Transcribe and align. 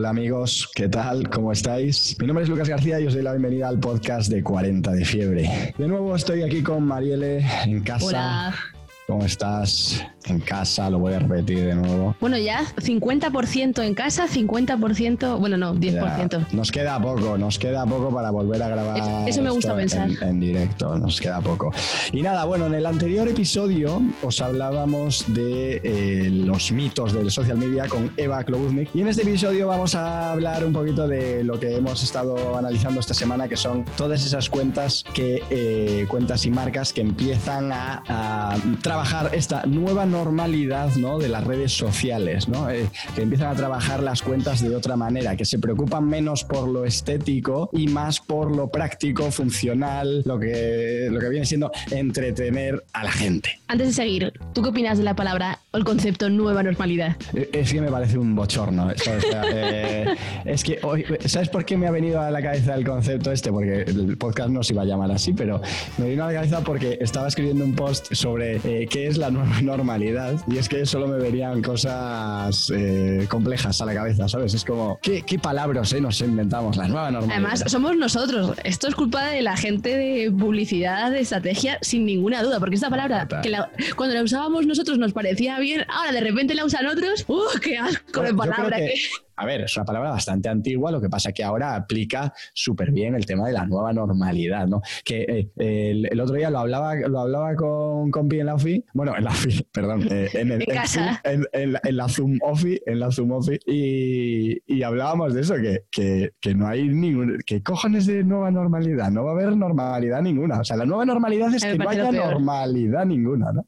Hola 0.00 0.08
amigos, 0.08 0.66
¿qué 0.74 0.88
tal? 0.88 1.28
¿Cómo 1.28 1.52
estáis? 1.52 2.16
Mi 2.18 2.26
nombre 2.26 2.44
es 2.44 2.48
Lucas 2.48 2.70
García 2.70 2.98
y 3.00 3.06
os 3.06 3.12
doy 3.12 3.22
la 3.22 3.32
bienvenida 3.32 3.68
al 3.68 3.78
podcast 3.78 4.30
de 4.30 4.42
40 4.42 4.92
de 4.92 5.04
fiebre. 5.04 5.74
De 5.76 5.86
nuevo 5.86 6.16
estoy 6.16 6.40
aquí 6.40 6.62
con 6.62 6.84
Mariele 6.84 7.44
en 7.66 7.82
casa. 7.82 8.06
Hola. 8.06 8.79
¿Cómo 9.10 9.24
estás? 9.24 10.06
En 10.26 10.38
casa, 10.38 10.88
lo 10.90 10.98
voy 10.98 11.14
a 11.14 11.18
repetir 11.18 11.64
de 11.64 11.74
nuevo. 11.74 12.14
Bueno, 12.20 12.38
ya 12.38 12.62
50% 12.76 13.82
en 13.82 13.94
casa, 13.94 14.28
50%, 14.28 15.38
bueno, 15.40 15.56
no, 15.56 15.74
10%. 15.74 16.30
Ya, 16.30 16.46
nos 16.52 16.70
queda 16.70 17.00
poco, 17.00 17.36
nos 17.36 17.58
queda 17.58 17.84
poco 17.86 18.14
para 18.14 18.30
volver 18.30 18.62
a 18.62 18.68
grabar. 18.68 18.98
Eso, 18.98 19.26
eso 19.26 19.42
me 19.42 19.50
gusta 19.50 19.74
pensar. 19.74 20.08
En, 20.08 20.22
en 20.22 20.40
directo, 20.40 20.96
nos 20.96 21.20
queda 21.20 21.40
poco. 21.40 21.72
Y 22.12 22.22
nada, 22.22 22.44
bueno, 22.44 22.66
en 22.66 22.74
el 22.74 22.86
anterior 22.86 23.26
episodio 23.26 24.00
os 24.22 24.40
hablábamos 24.40 25.24
de 25.26 25.80
eh, 25.82 26.30
los 26.30 26.70
mitos 26.70 27.12
del 27.12 27.30
social 27.30 27.56
media 27.56 27.88
con 27.88 28.12
Eva 28.16 28.44
Klobuznik. 28.44 28.90
Y 28.94 29.00
en 29.00 29.08
este 29.08 29.22
episodio 29.22 29.66
vamos 29.66 29.96
a 29.96 30.32
hablar 30.32 30.64
un 30.64 30.72
poquito 30.72 31.08
de 31.08 31.42
lo 31.42 31.58
que 31.58 31.74
hemos 31.74 32.02
estado 32.04 32.56
analizando 32.56 33.00
esta 33.00 33.14
semana, 33.14 33.48
que 33.48 33.56
son 33.56 33.84
todas 33.96 34.24
esas 34.24 34.48
cuentas 34.48 35.02
que 35.14 35.42
eh, 35.50 36.06
cuentas 36.08 36.44
y 36.44 36.50
marcas 36.50 36.92
que 36.92 37.00
empiezan 37.00 37.72
a, 37.72 38.02
a 38.06 38.56
trabajar 38.82 38.99
esta 39.32 39.64
nueva 39.66 40.04
normalidad 40.06 40.94
¿no? 40.96 41.18
de 41.18 41.28
las 41.28 41.44
redes 41.44 41.72
sociales, 41.72 42.48
¿no? 42.48 42.68
Eh, 42.70 42.86
que 43.14 43.22
empiezan 43.22 43.48
a 43.48 43.54
trabajar 43.54 44.02
las 44.02 44.22
cuentas 44.22 44.60
de 44.60 44.74
otra 44.74 44.96
manera, 44.96 45.36
que 45.36 45.44
se 45.44 45.58
preocupan 45.58 46.06
menos 46.06 46.44
por 46.44 46.68
lo 46.68 46.84
estético 46.84 47.70
y 47.72 47.88
más 47.88 48.20
por 48.20 48.54
lo 48.54 48.68
práctico, 48.68 49.30
funcional, 49.30 50.22
lo 50.24 50.38
que, 50.38 51.08
lo 51.10 51.18
que 51.18 51.28
viene 51.28 51.46
siendo 51.46 51.70
entretener 51.90 52.84
a 52.92 53.04
la 53.04 53.12
gente. 53.12 53.60
Antes 53.68 53.88
de 53.88 53.92
seguir, 53.94 54.32
¿tú 54.52 54.62
qué 54.62 54.68
opinas 54.68 54.98
de 54.98 55.04
la 55.04 55.14
palabra 55.14 55.60
o 55.70 55.78
el 55.78 55.84
concepto 55.84 56.28
nueva 56.28 56.62
normalidad? 56.62 57.16
Eh, 57.34 57.48
Es 57.52 57.72
que 57.72 57.80
me 57.80 57.90
parece 57.90 58.18
un 58.18 58.34
bochorno. 58.34 58.90
sea, 58.96 59.44
eh, 59.52 60.16
es 60.44 60.62
que 60.62 60.78
hoy, 60.82 61.04
¿sabes 61.24 61.48
por 61.48 61.64
qué 61.64 61.76
me 61.76 61.86
ha 61.86 61.90
venido 61.90 62.20
a 62.20 62.30
la 62.30 62.42
cabeza 62.42 62.74
el 62.74 62.84
concepto 62.84 63.32
este? 63.32 63.50
Porque 63.50 63.82
el 63.82 64.16
podcast 64.18 64.50
no 64.50 64.62
se 64.62 64.74
iba 64.74 64.82
a 64.82 64.86
llamar 64.86 65.10
así, 65.10 65.32
pero 65.32 65.60
me 65.98 66.10
vino 66.10 66.24
a 66.24 66.28
la 66.28 66.34
cabeza 66.34 66.60
porque 66.60 66.98
estaba 67.00 67.28
escribiendo 67.28 67.64
un 67.64 67.74
post 67.74 68.12
sobre 68.12 68.56
eh, 68.64 68.86
qué 68.90 69.06
es 69.06 69.16
la 69.16 69.30
nueva 69.30 69.60
normalidad 69.62 70.34
y 70.46 70.58
es 70.58 70.68
que 70.68 70.84
solo 70.84 71.06
me 71.08 71.16
verían 71.16 71.62
cosas 71.62 72.70
eh, 72.74 73.26
complejas 73.30 73.80
a 73.80 73.86
la 73.86 73.94
cabeza, 73.94 74.28
¿sabes? 74.28 74.52
Es 74.52 74.64
como, 74.64 74.98
¿qué, 75.00 75.22
qué 75.22 75.38
palabras 75.38 75.92
eh, 75.94 76.00
nos 76.00 76.20
inventamos? 76.20 76.76
La 76.76 76.88
nueva 76.88 77.10
normalidad. 77.10 77.38
Además, 77.38 77.64
somos 77.66 77.96
nosotros. 77.96 78.56
Esto 78.64 78.88
es 78.88 78.94
culpa 78.94 79.28
de 79.30 79.42
la 79.42 79.56
gente 79.56 79.96
de 79.96 80.30
publicidad, 80.30 81.10
de 81.10 81.20
estrategia, 81.20 81.78
sin 81.80 82.04
ninguna 82.04 82.42
duda, 82.42 82.58
porque 82.60 82.74
esta 82.74 82.90
palabra, 82.90 83.22
Total. 83.22 83.42
que 83.42 83.48
la- 83.48 83.70
cuando 83.96 84.14
la 84.14 84.22
usábamos 84.22 84.66
nosotros 84.66 84.98
nos 84.98 85.12
parecía 85.12 85.58
bien, 85.58 85.84
ahora 85.88 86.12
de 86.12 86.20
repente 86.20 86.54
la 86.54 86.64
usan 86.64 86.86
otros. 86.86 87.24
¡Uh, 87.28 87.40
qué 87.62 87.78
asco 87.78 88.20
de 88.22 88.30
Yo 88.30 88.36
creo 88.36 88.36
palabra! 88.36 88.76
que- 88.78 88.86
que- 88.86 89.00
A 89.40 89.46
ver, 89.46 89.62
es 89.62 89.76
una 89.76 89.84
palabra 89.86 90.10
bastante 90.10 90.48
antigua, 90.48 90.90
lo 90.90 91.00
que 91.00 91.08
pasa 91.08 91.32
que 91.32 91.42
ahora 91.42 91.74
aplica 91.74 92.32
súper 92.52 92.90
bien 92.92 93.14
el 93.14 93.24
tema 93.24 93.46
de 93.46 93.52
la 93.54 93.64
nueva 93.66 93.92
normalidad, 93.92 94.66
¿no? 94.66 94.82
Que 95.04 95.22
eh, 95.22 95.50
el, 95.90 96.08
el 96.10 96.20
otro 96.20 96.34
día 96.36 96.50
lo 96.50 96.58
hablaba, 96.58 96.94
lo 96.94 97.20
hablaba 97.20 97.54
con, 97.56 98.10
con 98.10 98.28
Pi 98.28 98.40
en 98.40 98.46
la 98.46 98.54
OFI, 98.56 98.84
bueno, 98.94 99.16
en 99.16 99.24
la 99.24 99.30
OFI, 99.30 99.66
perdón, 99.72 100.06
eh, 100.10 100.28
en, 100.34 100.52
el, 100.52 100.62
En 100.68 100.74
casa. 100.76 101.20
Zoom, 101.24 101.32
en, 101.34 101.46
en 101.52 101.72
la- 101.72 101.80
en 101.84 101.96
la 101.96 102.08
Zoom 102.08 102.38
OFI, 102.42 102.80
en 102.86 103.00
la 103.00 103.10
Zoom 103.10 103.32
OFI, 103.32 103.58
y, 103.66 104.62
y 104.66 104.82
hablábamos 104.82 105.34
de 105.34 105.40
eso, 105.40 105.54
que, 105.56 105.84
que, 105.90 106.32
que 106.40 106.54
no 106.54 106.66
hay 106.68 106.88
ningún, 106.88 107.38
que 107.46 107.62
cojones 107.62 108.06
de 108.06 108.22
nueva 108.24 108.50
normalidad, 108.50 109.10
no 109.10 109.24
va 109.24 109.30
a 109.30 109.34
haber 109.34 109.56
normalidad 109.56 110.20
ninguna, 110.22 110.60
o 110.60 110.64
sea, 110.64 110.76
la 110.76 110.84
nueva 110.84 111.04
normalidad 111.06 111.54
es 111.54 111.62
que 111.64 111.78
no 111.78 111.88
haya 111.88 112.10
peor. 112.10 112.32
normalidad 112.34 113.06
ninguna, 113.06 113.52
¿no? 113.52 113.64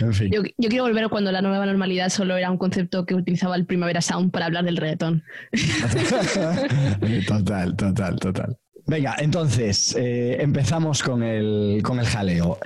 En 0.00 0.12
fin. 0.12 0.30
Yo, 0.32 0.42
yo 0.56 0.68
quiero 0.68 0.84
volver 0.84 1.08
cuando 1.08 1.32
la 1.32 1.42
nueva 1.42 1.66
normalidad 1.66 2.08
solo 2.08 2.36
era 2.36 2.50
un 2.50 2.58
concepto 2.58 3.04
que 3.06 3.14
utilizaba 3.14 3.56
el 3.56 3.66
Primavera 3.66 4.00
Sound 4.00 4.30
para 4.30 4.46
hablar 4.46 4.64
del 4.64 4.76
reggaetón. 4.76 5.22
total, 7.26 7.76
total, 7.76 8.18
total. 8.18 8.56
Venga, 8.86 9.16
entonces 9.18 9.94
eh, 9.98 10.38
empezamos 10.40 11.02
con 11.02 11.22
el, 11.22 11.80
con 11.82 11.98
el 12.00 12.06
jaleo. 12.06 12.58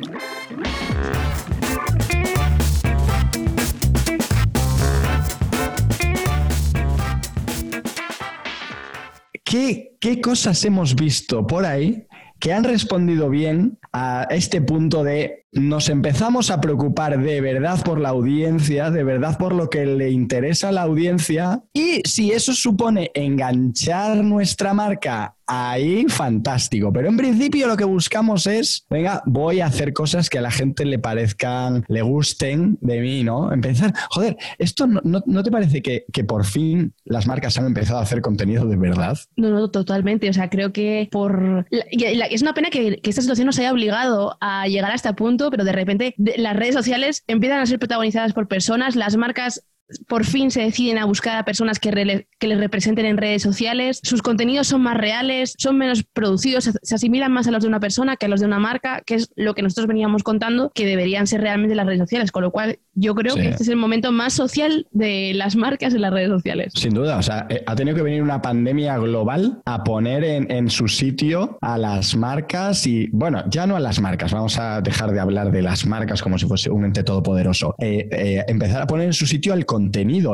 ¿Qué, 9.44 9.96
¿Qué 9.98 10.20
cosas 10.20 10.64
hemos 10.64 10.94
visto 10.94 11.44
por 11.46 11.66
ahí 11.66 12.06
que 12.38 12.52
han 12.52 12.64
respondido 12.64 13.28
bien 13.28 13.78
a 13.92 14.26
este 14.30 14.60
punto 14.60 15.02
de 15.04 15.41
nos 15.52 15.88
empezamos 15.90 16.50
a 16.50 16.60
preocupar 16.60 17.18
de 17.20 17.40
verdad 17.42 17.82
por 17.84 18.00
la 18.00 18.08
audiencia, 18.08 18.90
de 18.90 19.04
verdad 19.04 19.36
por 19.36 19.54
lo 19.54 19.68
que 19.68 19.84
le 19.84 20.10
interesa 20.10 20.70
a 20.70 20.72
la 20.72 20.82
audiencia 20.82 21.62
y 21.74 22.00
si 22.06 22.32
eso 22.32 22.54
supone 22.54 23.10
enganchar 23.14 24.16
nuestra 24.24 24.72
marca 24.72 25.36
ahí, 25.46 26.06
fantástico. 26.08 26.90
Pero 26.94 27.08
en 27.08 27.16
principio 27.18 27.66
lo 27.66 27.76
que 27.76 27.84
buscamos 27.84 28.46
es, 28.46 28.86
venga, 28.88 29.22
voy 29.26 29.60
a 29.60 29.66
hacer 29.66 29.92
cosas 29.92 30.30
que 30.30 30.38
a 30.38 30.40
la 30.40 30.50
gente 30.50 30.86
le 30.86 30.98
parezcan, 30.98 31.84
le 31.88 32.00
gusten 32.00 32.78
de 32.80 33.00
mí, 33.00 33.22
¿no? 33.22 33.52
Empezar, 33.52 33.92
joder, 34.10 34.38
¿esto 34.58 34.86
no, 34.86 35.00
no- 35.04 35.22
no 35.26 35.42
te 35.42 35.50
parece 35.50 35.82
que, 35.82 36.06
que 36.10 36.24
por 36.24 36.46
fin 36.46 36.94
las 37.04 37.26
marcas 37.26 37.58
han 37.58 37.66
empezado 37.66 37.98
a 37.98 38.02
hacer 38.02 38.22
contenido 38.22 38.64
de 38.66 38.76
verdad? 38.76 39.18
No, 39.36 39.50
no, 39.50 39.70
totalmente. 39.70 40.30
O 40.30 40.32
sea, 40.32 40.48
creo 40.48 40.72
que 40.72 41.08
por. 41.10 41.66
es 41.70 42.40
una 42.42 42.54
pena 42.54 42.70
que, 42.70 43.00
esta 43.02 43.20
situación 43.20 43.44
nos 43.46 43.58
haya 43.58 43.72
obligado 43.72 44.38
a 44.40 44.66
llegar 44.68 44.92
a 44.92 44.94
este 44.94 45.12
punto, 45.12 45.41
pero 45.50 45.64
de 45.64 45.72
repente 45.72 46.14
las 46.16 46.56
redes 46.56 46.74
sociales 46.74 47.24
empiezan 47.26 47.60
a 47.60 47.66
ser 47.66 47.78
protagonizadas 47.78 48.32
por 48.32 48.48
personas, 48.48 48.96
las 48.96 49.16
marcas 49.16 49.64
por 50.06 50.24
fin 50.24 50.50
se 50.50 50.62
deciden 50.62 50.98
a 50.98 51.04
buscar 51.04 51.38
a 51.38 51.44
personas 51.44 51.78
que, 51.78 51.92
les 51.92 52.58
representen 52.58 53.06
en 53.06 53.16
redes 53.16 53.42
sociales, 53.42 54.00
sus 54.02 54.22
contenidos 54.22 54.66
son 54.66 54.82
más 54.82 54.96
reales, 54.96 55.54
son 55.58 55.78
menos 55.78 56.02
producidos, 56.02 56.70
se, 56.82 56.94
asimilan 56.94 57.32
más 57.32 57.46
a 57.46 57.50
los 57.50 57.62
de 57.62 57.68
una 57.68 57.80
persona 57.80 58.16
que 58.16 58.26
a 58.26 58.28
los 58.28 58.40
de 58.40 58.46
una 58.46 58.58
marca, 58.58 59.02
que 59.04 59.14
es 59.14 59.30
lo 59.36 59.54
que 59.54 59.62
nosotros 59.62 59.86
veníamos 59.86 60.22
contando, 60.22 60.70
que 60.74 60.86
deberían 60.86 61.26
ser 61.26 61.40
realmente 61.40 61.74
las 61.74 61.86
redes 61.86 62.00
sociales, 62.00 62.32
con 62.32 62.42
lo 62.42 62.50
cual 62.50 62.78
yo 62.94 63.14
creo 63.14 63.34
Sí. 63.34 63.40
que 63.40 63.48
este 63.48 63.62
es 63.62 63.68
el 63.68 63.76
momento 63.76 64.12
más 64.12 64.32
social 64.34 64.86
de 64.90 65.32
las 65.34 65.56
marcas 65.56 65.94
en 65.94 66.02
las 66.02 66.12
redes 66.12 66.28
sociales. 66.28 66.72
Sin 66.76 66.94
duda, 66.94 67.16
o 67.16 67.22
sea, 67.22 67.46
eh, 67.48 67.62
ha 67.66 67.74
tenido 67.74 67.96
que 67.96 68.02
venir 68.02 68.22
una 68.22 68.42
pandemia 68.42 68.98
global 68.98 69.62
a 69.64 69.84
poner 69.84 70.24
en, 70.24 70.50
en 70.50 70.68
su 70.68 70.88
sitio 70.88 71.58
a 71.60 71.78
las 71.78 72.16
marcas 72.16 72.86
y, 72.86 73.08
bueno, 73.12 73.44
ya 73.48 73.66
no 73.66 73.76
a 73.76 73.80
las 73.80 74.00
marcas, 74.00 74.32
vamos 74.32 74.58
a 74.58 74.80
dejar 74.80 75.12
de 75.12 75.20
hablar 75.20 75.50
de 75.50 75.62
las 75.62 75.86
marcas 75.86 76.22
como 76.22 76.38
si 76.38 76.46
fuese 76.46 76.70
un 76.70 76.84
ente 76.84 77.02
todopoderoso. 77.02 77.74
Eh, 77.78 78.08
eh, 78.10 78.44
empezar 78.48 78.82
a 78.82 78.86
poner 78.86 79.06
en 79.06 79.12
su 79.12 79.26
sitio 79.26 79.54
el 79.54 79.66
contenido, 79.66 79.81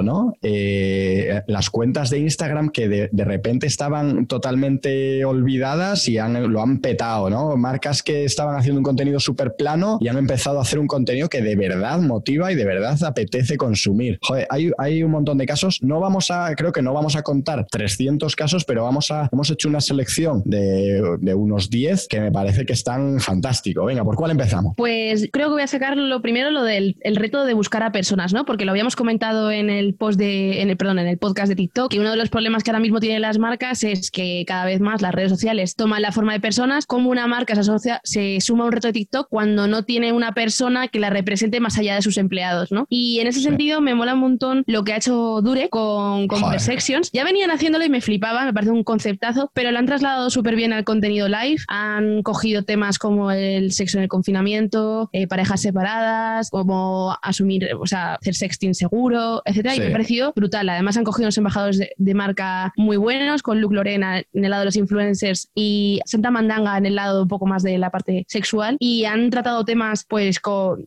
¿no? 0.03 0.34
Eh, 0.42 1.28
las 1.47 1.71
cuentas 1.71 2.10
de 2.10 2.19
Instagram 2.19 2.71
que 2.71 2.88
de, 2.88 3.09
de 3.12 3.25
repente 3.25 3.66
estaban 3.66 4.26
totalmente 4.26 5.25
olvidadas 5.25 6.09
y 6.09 6.19
han, 6.19 6.53
lo 6.53 6.62
han 6.62 6.78
petado, 6.78 7.31
¿no? 7.31 7.56
Marcas 7.56 8.03
que 8.03 8.25
estaban 8.25 8.56
haciendo 8.56 8.81
un 8.81 8.84
contenido 8.84 9.21
súper 9.21 9.54
plano 9.56 9.98
y 10.00 10.09
han 10.09 10.19
empezado 10.19 10.59
a 10.59 10.62
hacer 10.62 10.78
un 10.78 10.87
contenido 10.87 11.28
que 11.28 11.43
de 11.43 11.56
verdad 11.56 12.00
motiva 12.00 12.53
y 12.53 12.54
de 12.54 12.65
verdad 12.65 13.03
apetece 13.04 13.56
consumir. 13.56 14.19
Joder, 14.22 14.47
hay, 14.50 14.71
hay 14.78 15.03
un 15.03 15.10
montón 15.10 15.38
de 15.38 15.47
casos. 15.47 15.82
No 15.82 16.00
vamos 16.00 16.31
a, 16.31 16.54
creo 16.54 16.72
que 16.72 16.82
no 16.82 16.93
vamos 16.93 17.16
a 17.16 17.22
contar 17.22 17.66
300 17.71 18.34
casos, 18.37 18.65
pero 18.65 18.84
vamos 18.84 19.10
a, 19.10 19.28
hemos 19.32 19.50
hecho 19.50 19.69
una 19.69 19.81
selección 19.81 20.43
de, 20.44 21.03
de 21.21 21.34
unos 21.34 21.71
10 21.71 22.09
que 22.09 22.21
me 22.21 22.32
parece 22.32 22.65
que 22.65 22.72
están 22.72 23.21
fantásticos. 23.21 23.87
Venga, 23.87 24.04
¿por 24.04 24.16
cuál 24.16 24.31
empezamos? 24.31 24.75
Pues 24.77 25.28
creo 25.32 25.48
que 25.48 25.53
voy 25.54 25.62
a 25.62 25.66
sacar 25.66 25.97
lo 25.97 26.22
primero 26.22 26.50
lo 26.50 26.62
del 26.62 26.97
el 27.00 27.16
reto 27.16 27.44
de 27.44 27.54
buscar 27.54 27.82
a 27.82 27.93
personas, 27.93 28.32
¿no? 28.32 28.44
Porque 28.44 28.65
lo 28.65 28.71
habíamos 28.72 28.97
comentado 28.97 29.50
en 29.50 29.71
el 29.71 29.94
post 29.94 30.19
de, 30.19 30.62
en 30.62 30.71
el, 30.71 30.77
perdón, 30.77 30.98
en 30.98 31.06
el 31.06 31.19
podcast 31.28 31.50
de 31.50 31.56
TikTok, 31.56 31.91
que 31.91 32.00
uno 32.00 32.11
de 32.11 32.16
los 32.16 32.31
problemas 32.31 32.65
que 32.65 32.71
ahora 32.71 32.81
mismo 32.81 33.00
tienen 33.00 33.21
las 33.21 33.39
marcas 33.39 33.84
es 33.84 34.11
que 34.11 34.44
cada 34.47 34.65
vez 34.65 34.81
más 34.81 35.03
las 35.03 35.15
redes 35.15 35.31
sociales 35.31 35.75
toman 35.75 36.00
la 36.00 36.11
forma 36.11 36.33
de 36.33 36.41
personas, 36.41 36.87
como 36.87 37.11
una 37.11 37.27
marca 37.27 37.55
se 37.55 37.61
asocia, 37.61 38.00
se 38.03 38.41
suma 38.41 38.65
a 38.65 38.66
un 38.69 38.72
reto 38.72 38.87
de 38.89 38.94
TikTok 38.94 39.28
cuando 39.28 39.66
no 39.66 39.84
tiene 39.84 40.15
una 40.15 40.33
persona 40.33 40.89
que 40.89 40.99
la 41.00 41.11
represente 41.11 41.61
más 41.61 41.77
allá 41.77 41.97
de 41.97 42.03
sus 42.03 42.16
empleados, 42.16 42.72
¿no? 42.72 42.87
Y 42.89 43.21
en 43.21 43.27
ese 43.27 43.43
sentido 43.43 43.83
me 43.83 43.94
mola 43.94 44.15
un 44.15 44.21
montón 44.21 44.65
lo 44.66 44.84
que 44.84 44.94
ha 44.94 44.97
hecho 44.97 45.43
Dure 45.43 45.69
con, 45.69 46.28
con. 46.28 46.59
Sections. 46.59 47.11
Ya 47.12 47.25
venían 47.25 47.50
haciéndolo 47.50 47.84
y 47.84 47.91
me 47.91 48.01
flipaba, 48.01 48.47
me 48.47 48.54
parece 48.54 48.72
un 48.72 48.84
conceptazo, 48.84 49.51
pero 49.53 49.71
lo 49.71 49.78
han 49.78 49.86
trasladado 49.86 50.30
súper 50.30 50.57
bien 50.57 50.72
al 50.72 50.84
contenido 50.84 51.28
live. 51.28 51.59
Han 51.69 52.22
cogido 52.22 52.63
temas 52.63 52.98
como 52.98 53.30
el 53.30 53.72
sexo 53.72 53.98
en 53.98 54.04
el 54.04 54.09
confinamiento, 54.09 55.10
eh, 55.13 55.27
parejas 55.27 55.60
separadas, 55.60 56.48
como 56.51 57.15
asumir, 57.22 57.69
o 57.78 57.86
sea, 57.86 58.15
hacer 58.15 58.34
sexting 58.34 58.75
seguro, 58.75 59.42
etcétera. 59.45 59.75
Sí. 59.75 59.80
Y 59.80 59.83
me 59.83 59.89
ha 59.89 59.92
parecido 59.92 60.33
brutal. 60.34 60.69
Además, 60.69 60.97
han 60.97 61.04
cogido 61.04 61.17
unos 61.24 61.36
embajadores 61.38 61.78
de, 61.78 61.91
de 61.97 62.15
marca 62.15 62.72
muy 62.76 62.97
buenos, 62.97 63.42
con 63.42 63.60
Luke 63.60 63.74
Lorena 63.74 64.18
en 64.32 64.44
el 64.44 64.50
lado 64.50 64.60
de 64.62 64.66
los 64.66 64.76
influencers 64.76 65.50
y 65.54 66.00
Santa 66.04 66.30
Mandanga 66.30 66.76
en 66.78 66.86
el 66.86 66.94
lado 66.94 67.22
un 67.22 67.28
poco 67.28 67.47
más 67.47 67.62
de 67.62 67.78
la 67.78 67.91
parte 67.91 68.24
sexual. 68.28 68.76
Y 68.80 69.04
han 69.04 69.30
tratado 69.30 69.65
temas, 69.65 70.04
pues, 70.09 70.38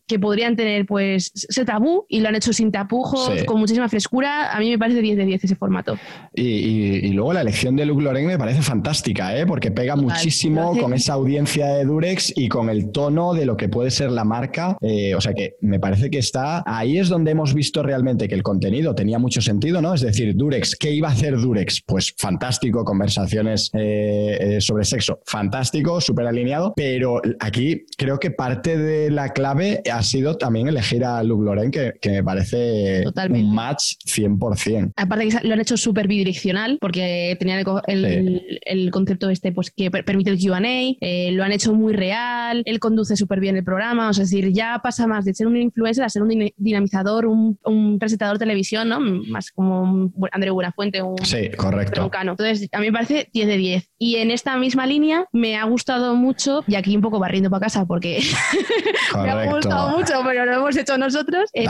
que 0.08 0.20
podrían 0.20 0.56
tener, 0.56 0.86
pues, 0.86 1.32
ser 1.34 1.66
tabú 1.66 2.06
y 2.10 2.20
lo 2.22 2.30
han 2.30 2.36
hecho 2.36 2.54
sin 2.54 2.72
tapujos, 2.72 3.40
Sí. 3.40 3.46
con 3.46 3.60
muchísima 3.60 3.88
frescura. 3.90 4.52
A 4.56 4.60
mí 4.60 4.70
me 4.70 4.78
parece 4.80 5.02
10 5.02 5.18
de 5.18 5.26
10 5.26 5.44
ese 5.44 5.56
formato. 5.56 5.98
Y, 6.34 6.44
y- 6.44 6.96
y 7.06 7.14
luego 7.14 7.34
la 7.34 7.42
elección 7.42 7.76
de 7.76 7.86
Luke 7.86 8.04
Loren 8.04 8.26
me 8.28 8.38
parece 8.38 8.62
fantástica, 8.62 9.38
¿eh? 9.38 9.46
porque 9.46 9.72
pega 9.72 9.96
Total. 9.96 10.10
muchísimo 10.10 10.78
con 10.80 10.94
esa 10.94 11.14
audiencia 11.14 11.68
de 11.68 11.86
Durex 11.86 12.34
y 12.38 12.48
con 12.50 12.70
el 12.70 12.92
tono 12.92 13.34
de 13.34 13.46
lo 13.46 13.58
que 13.58 13.70
puede 13.70 13.92
ser 13.92 14.12
la 14.12 14.24
marca. 14.24 14.78
Eh, 14.82 15.16
o 15.16 15.22
sea 15.22 15.34
que 15.34 15.56
me 15.62 15.80
parece 15.80 16.10
que 16.10 16.18
está 16.20 16.64
ahí 16.66 16.98
es 16.98 17.10
donde 17.10 17.32
hemos 17.32 17.54
visto 17.54 17.84
realmente 17.84 18.28
que 18.28 18.36
el 18.36 18.44
contenido 18.44 18.96
tenía 18.96 19.20
mucho 19.20 19.42
sentido, 19.42 19.82
¿no? 19.82 19.94
Es 19.94 20.02
decir, 20.02 20.11
Durex, 20.12 20.76
¿qué 20.76 20.92
iba 20.92 21.10
a 21.10 21.12
hacer 21.12 21.38
Durex? 21.38 21.82
Pues 21.86 22.14
fantástico, 22.18 22.84
conversaciones 22.84 23.70
eh, 23.74 24.38
eh, 24.40 24.62
sobre 24.62 24.84
sexo, 24.84 25.20
fantástico, 25.26 26.02
súper 26.02 26.28
alineado, 26.28 26.74
pero 26.76 27.22
aquí 27.40 27.86
creo 27.98 28.20
que 28.20 28.32
parte 28.32 28.78
de 28.78 29.10
la 29.10 29.30
clave 29.30 29.82
ha 29.92 30.04
sido 30.04 30.38
también 30.38 30.68
elegir 30.68 31.06
a 31.06 31.24
Luke 31.24 31.44
Loren, 31.44 31.72
que, 31.72 31.94
me 32.06 32.24
parece 32.24 33.04
un 33.30 33.56
match 33.56 33.96
100%. 34.06 34.94
Aparte 34.96 35.30
que 35.30 35.48
lo 35.48 35.54
han 35.54 35.62
hecho 35.62 35.78
súper 35.78 36.08
bidireccional, 36.08 36.78
porque 36.82 37.36
tenían 37.40 37.64
el, 37.88 38.92
concepto 38.92 39.30
este 39.30 39.52
pues, 39.52 39.72
que 39.72 39.90
permite 39.90 40.30
el 40.30 40.40
QA, 40.40 40.60
eh, 40.62 41.32
lo 41.32 41.44
han 41.44 41.52
hecho 41.52 41.74
muy 41.74 41.94
real, 41.94 42.64
él 42.66 42.80
conduce 42.80 43.16
súper 43.16 43.40
bien 43.40 43.56
el 43.56 43.64
programa, 43.64 44.10
es 44.12 44.18
decir, 44.18 44.52
ya 44.52 44.80
pasa 44.84 45.08
más 45.08 45.26
de 45.26 45.34
ser 45.34 45.48
un 45.48 45.58
influencer 45.58 46.04
a 46.04 46.10
ser 46.10 46.22
un 46.24 46.52
dinamizador, 46.58 47.26
un, 47.26 47.58
presentador 48.00 48.38
de 48.38 48.46
televisión, 48.46 48.90
¿no? 48.90 49.00
Más 49.00 49.52
como 49.52 50.01
André 50.32 50.52
Buenafuente, 50.52 51.02
un... 51.02 51.18
Sí, 51.24 51.50
correcto. 51.58 52.10
Entonces, 52.22 52.70
a 52.72 52.80
mí 52.80 52.88
me 52.88 52.94
parece 52.94 53.30
10 53.34 53.48
de 53.48 53.58
10. 53.58 53.90
Y 53.98 54.16
en 54.18 54.32
esta 54.32 54.58
misma 54.58 54.86
línea 54.86 55.26
me 55.32 55.58
ha 55.58 55.64
gustado 55.66 56.16
mucho, 56.16 56.64
y 56.68 56.76
aquí 56.76 56.96
un 56.96 57.02
poco 57.02 57.20
barriendo 57.20 57.50
para 57.50 57.66
casa 57.66 57.86
porque 57.86 58.22
me 59.22 59.30
ha 59.30 59.46
gustado 59.46 59.98
mucho, 59.98 60.14
pero 60.26 60.46
lo 60.46 60.54
hemos 60.54 60.76
hecho 60.78 60.98
nosotros, 60.98 61.50
es 61.54 61.70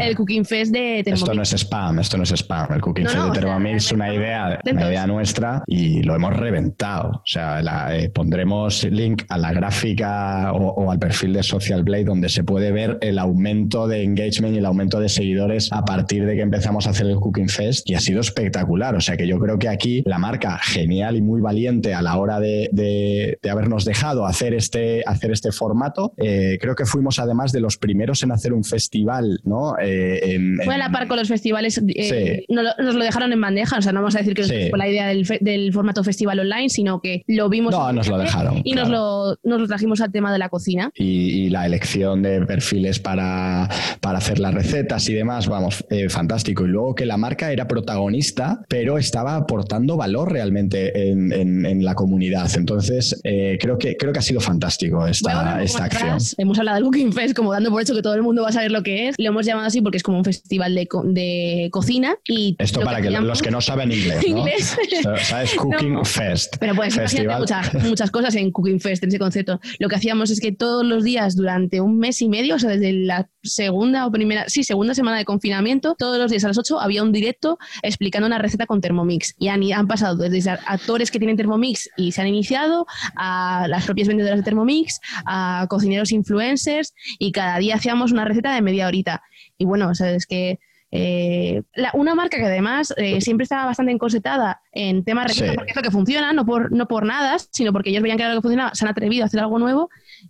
el, 0.00 0.16
Cooking 0.16 0.44
Fest 0.44 0.72
de 0.72 1.02
Thermomix. 1.04 1.22
Esto 1.22 1.34
no 1.34 1.42
es 1.42 1.52
spam, 1.52 1.98
esto 1.98 2.16
no 2.16 2.22
es 2.24 2.32
spam. 2.32 2.72
El 2.72 2.80
Cooking 2.80 3.06
Fest 3.06 3.24
de 3.24 3.40
Thermomix 3.40 3.86
es 3.86 3.92
una 3.92 4.12
idea, 4.12 4.60
una 4.70 4.88
idea 4.88 5.06
nuestra 5.06 5.62
y 5.66 6.02
lo 6.02 6.14
hemos 6.14 6.36
reventado. 6.36 7.10
O 7.10 7.22
sea, 7.24 7.60
eh, 7.94 8.10
pondremos 8.10 8.84
link 8.84 9.22
a 9.28 9.38
la 9.38 9.52
gráfica 9.52 10.52
o, 10.52 10.90
al 10.90 10.98
perfil 10.98 11.32
de 11.32 11.42
Social 11.42 11.82
Blade 11.82 12.04
donde 12.04 12.28
se 12.28 12.44
puede 12.44 12.72
ver 12.72 12.98
el 13.00 13.18
aumento 13.18 13.86
de 13.86 14.02
engagement 14.02 14.54
y 14.54 14.58
el 14.58 14.66
aumento 14.66 15.00
de 15.00 15.08
seguidores 15.08 15.72
a 15.72 15.84
partir 15.84 16.26
de 16.26 16.36
que 16.36 16.42
empezamos 16.42 16.86
a 16.86 16.90
hacer 16.90 17.06
el 17.06 17.16
Cooking 17.16 17.48
Fest 17.48 17.69
y 17.84 17.94
ha 17.94 18.00
sido 18.00 18.20
espectacular. 18.20 18.94
O 18.94 19.00
sea 19.00 19.16
que 19.16 19.26
yo 19.26 19.38
creo 19.38 19.58
que 19.58 19.68
aquí 19.68 20.02
la 20.06 20.18
marca 20.18 20.58
genial 20.58 21.16
y 21.16 21.22
muy 21.22 21.40
valiente 21.40 21.94
a 21.94 22.02
la 22.02 22.16
hora 22.16 22.40
de, 22.40 23.38
habernos 23.50 23.84
dejado 23.84 24.26
hacer 24.26 24.54
este, 24.54 25.02
hacer 25.06 25.32
este 25.32 25.52
formato. 25.52 26.12
Eh, 26.16 26.58
creo 26.60 26.74
que 26.74 26.84
fuimos 26.84 27.18
además 27.18 27.52
de 27.52 27.60
los 27.60 27.76
primeros 27.76 28.22
en 28.22 28.32
hacer 28.32 28.52
un 28.52 28.64
festival, 28.64 29.40
¿no? 29.44 29.74
Eh, 29.80 30.38
fue 30.64 30.74
a 30.74 30.78
la 30.78 30.90
par 30.90 31.08
con 31.08 31.18
los 31.18 31.28
festivales, 31.28 31.82
eh, 31.88 32.44
nos, 32.48 32.94
lo, 32.94 33.04
dejaron 33.04 33.32
en 33.32 33.40
bandeja, 33.40 33.78
o 33.78 33.82
sea, 33.82 33.92
no 33.92 34.00
vamos 34.00 34.14
a 34.14 34.18
decir 34.18 34.34
que 34.34 34.68
fue 34.70 34.78
la 34.78 34.88
idea 34.88 35.08
del, 35.08 35.72
formato 35.72 36.02
festival 36.02 36.40
online, 36.40 36.68
sino 36.68 37.00
que 37.00 37.22
lo 37.26 37.48
vimos. 37.48 37.72
No, 37.72 37.92
nos 37.92 38.08
lo 38.08 38.18
dejaron. 38.18 38.60
Y 38.64 38.72
nos, 38.72 38.88
lo, 38.88 39.36
nos, 39.42 39.60
lo, 39.60 39.66
trajimos 39.66 40.00
al 40.00 40.12
tema 40.12 40.32
de 40.32 40.38
la 40.38 40.48
cocina. 40.48 40.90
Y, 40.94 41.50
la 41.50 41.66
elección 41.66 42.22
de 42.22 42.44
perfiles 42.46 43.00
para, 43.00 43.68
para, 44.00 44.18
hacer 44.18 44.38
las 44.38 44.54
recetas 44.54 45.08
y 45.08 45.14
demás, 45.14 45.48
vamos, 45.48 45.84
fantástico. 46.08 46.64
Y 46.64 46.68
luego 46.68 46.94
que 46.94 47.06
la 47.06 47.16
marca 47.16 47.50
era 47.50 47.59
protagonista, 47.66 48.60
pero 48.68 48.98
estaba 48.98 49.36
aportando 49.36 49.96
valor 49.96 50.32
realmente 50.32 51.10
en, 51.10 51.32
en, 51.32 51.84
la 51.84 51.94
comunidad. 51.94 52.50
Entonces, 52.56 53.20
creo, 53.22 53.78
que, 53.78 53.96
creo 53.96 54.12
que 54.12 54.18
ha 54.18 54.22
sido 54.22 54.40
fantástico 54.40 55.06
esta, 55.06 55.62
esta 55.62 55.84
acción. 55.84 56.18
Hemos 56.36 56.58
hablado 56.58 56.76
del 56.76 56.84
Cooking 56.84 57.12
Fest 57.12 57.34
como 57.34 57.52
dando 57.52 57.70
por 57.70 57.80
hecho 57.82 57.94
que 57.94 58.02
todo 58.02 58.14
el 58.14 58.22
mundo 58.22 58.42
va 58.42 58.48
a 58.48 58.52
saber 58.52 58.70
lo 58.70 58.82
que 58.82 59.08
es. 59.08 59.14
Lo 59.18 59.28
hemos 59.28 59.46
llamado 59.46 59.66
así 59.66 59.80
porque 59.80 59.96
es 59.96 60.02
como 60.02 60.18
un 60.18 60.24
festival 60.24 60.74
de, 60.74 60.88
de 61.04 61.68
cocina. 61.70 62.16
y 62.28 62.56
Esto 62.58 62.80
para 62.80 63.00
que, 63.00 63.10
los 63.10 63.42
que 63.42 63.50
no 63.50 63.60
saben 63.60 63.92
inglés, 64.26 64.26
¿no? 64.28 65.16
¿Sabes? 65.16 65.54
Cooking 65.56 66.04
Fest. 66.04 66.56
Pero 66.58 66.74
puedes 66.74 66.94
festival. 66.94 67.40
Muchas, 67.40 67.74
muchas 67.84 68.10
cosas 68.10 68.34
en 68.34 68.50
Cooking 68.50 68.80
Fest, 68.80 69.02
en 69.02 69.08
ese 69.08 69.18
concepto. 69.18 69.60
Lo 69.78 69.88
que 69.88 69.96
hacíamos 69.96 70.30
es 70.30 70.40
que 70.40 70.52
todos 70.52 70.84
los 70.84 71.04
días 71.04 71.36
durante 71.36 71.80
un 71.80 71.98
mes 71.98 72.20
y 72.22 72.28
medio, 72.28 72.56
o 72.56 72.58
sea, 72.58 72.70
desde 72.70 72.92
la 72.92 73.28
segunda 73.42 74.06
o 74.06 74.10
primera, 74.10 74.48
sí, 74.48 74.64
segunda 74.64 74.94
semana 74.94 75.18
de 75.18 75.24
confinamiento, 75.24 75.94
todos 75.98 76.18
los 76.18 76.30
días 76.30 76.44
a 76.44 76.48
las 76.48 76.58
8 76.58 76.80
había 76.80 77.02
un 77.02 77.12
directo 77.12 77.49
explicando 77.82 78.26
una 78.26 78.38
receta 78.38 78.66
con 78.66 78.80
Thermomix. 78.80 79.34
Y 79.38 79.48
han, 79.48 79.60
han 79.72 79.86
pasado 79.86 80.16
desde 80.16 80.50
actores 80.50 81.10
que 81.10 81.18
tienen 81.18 81.36
Thermomix 81.36 81.88
y 81.96 82.12
se 82.12 82.20
han 82.20 82.28
iniciado 82.28 82.86
a 83.16 83.66
las 83.68 83.84
propias 83.84 84.08
vendedoras 84.08 84.38
de 84.38 84.44
Thermomix, 84.44 85.00
a 85.26 85.66
cocineros 85.68 86.12
influencers 86.12 86.94
y 87.18 87.32
cada 87.32 87.58
día 87.58 87.76
hacíamos 87.76 88.12
una 88.12 88.24
receta 88.24 88.54
de 88.54 88.62
media 88.62 88.86
horita. 88.86 89.22
Y 89.58 89.64
bueno, 89.64 89.88
o 89.88 89.94
sea, 89.94 90.10
es 90.10 90.26
que 90.26 90.58
eh, 90.92 91.62
una 91.94 92.16
marca 92.16 92.36
que 92.36 92.46
además 92.46 92.92
eh, 92.96 93.20
siempre 93.20 93.44
estaba 93.44 93.66
bastante 93.66 93.92
encosetada 93.92 94.60
en 94.72 95.04
temas 95.04 95.28
recetas 95.28 95.54
porque 95.54 95.70
es 95.70 95.76
lo 95.76 95.82
que 95.82 95.90
funciona, 95.90 96.32
no 96.32 96.44
por, 96.44 96.72
no 96.72 96.88
por 96.88 97.06
nada, 97.06 97.36
sino 97.50 97.72
porque 97.72 97.90
ellos 97.90 98.02
veían 98.02 98.18
que 98.18 98.24
era 98.24 98.34
lo 98.34 98.40
que 98.40 98.42
funcionaba, 98.42 98.74
se 98.74 98.84
han 98.84 98.90
atrevido 98.90 99.22
a 99.22 99.26
hacer 99.26 99.40
algo 99.40 99.58
nuevo 99.58 99.88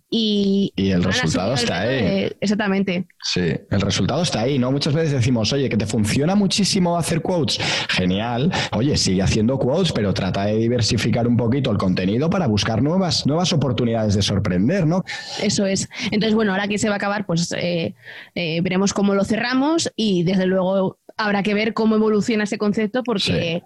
y, 0.09 0.73
el 0.75 1.03
resultado 1.03 1.53
está 1.53 1.81
ahí. 1.81 2.31
exactamente. 2.39 3.07
Sí, 3.23 3.41
el 3.69 3.81
resultado 3.81 4.21
está 4.23 4.41
ahí, 4.41 4.59
¿no? 4.59 4.71
Muchas 4.71 4.93
veces 4.93 5.11
decimos, 5.11 5.51
oye, 5.53 5.69
que 5.69 5.77
te 5.77 5.85
funciona 5.85 6.35
muchísimo 6.35 6.97
hacer 6.97 7.21
quotes. 7.21 7.59
Genial. 7.89 8.51
Oye, 8.73 8.97
sigue 8.97 9.21
haciendo 9.21 9.57
quotes, 9.57 9.91
pero 9.91 10.13
trata 10.13 10.45
de 10.45 10.57
diversificar 10.57 11.27
un 11.27 11.37
poquito 11.37 11.71
el 11.71 11.77
contenido 11.77 12.29
para 12.29 12.47
buscar 12.47 12.81
nuevas, 12.81 13.25
nuevas 13.25 13.53
oportunidades 13.53 14.15
de 14.15 14.21
sorprender, 14.21 14.85
¿no? 14.85 15.03
Eso 15.41 15.65
es. 15.65 15.89
Entonces, 16.05 16.35
bueno, 16.35 16.51
ahora 16.51 16.67
que 16.67 16.77
se 16.77 16.87
va 16.87 16.95
a 16.95 16.97
acabar, 16.97 17.25
pues 17.25 17.51
eh, 17.53 17.95
eh, 18.35 18.61
veremos 18.61 18.93
cómo 18.93 19.13
lo 19.13 19.23
cerramos 19.23 19.91
y 19.95 20.23
desde 20.23 20.45
luego 20.45 20.99
habrá 21.17 21.43
que 21.43 21.53
ver 21.53 21.73
cómo 21.73 21.95
evoluciona 21.95 22.43
ese 22.43 22.57
concepto 22.57 23.03
porque... 23.03 23.63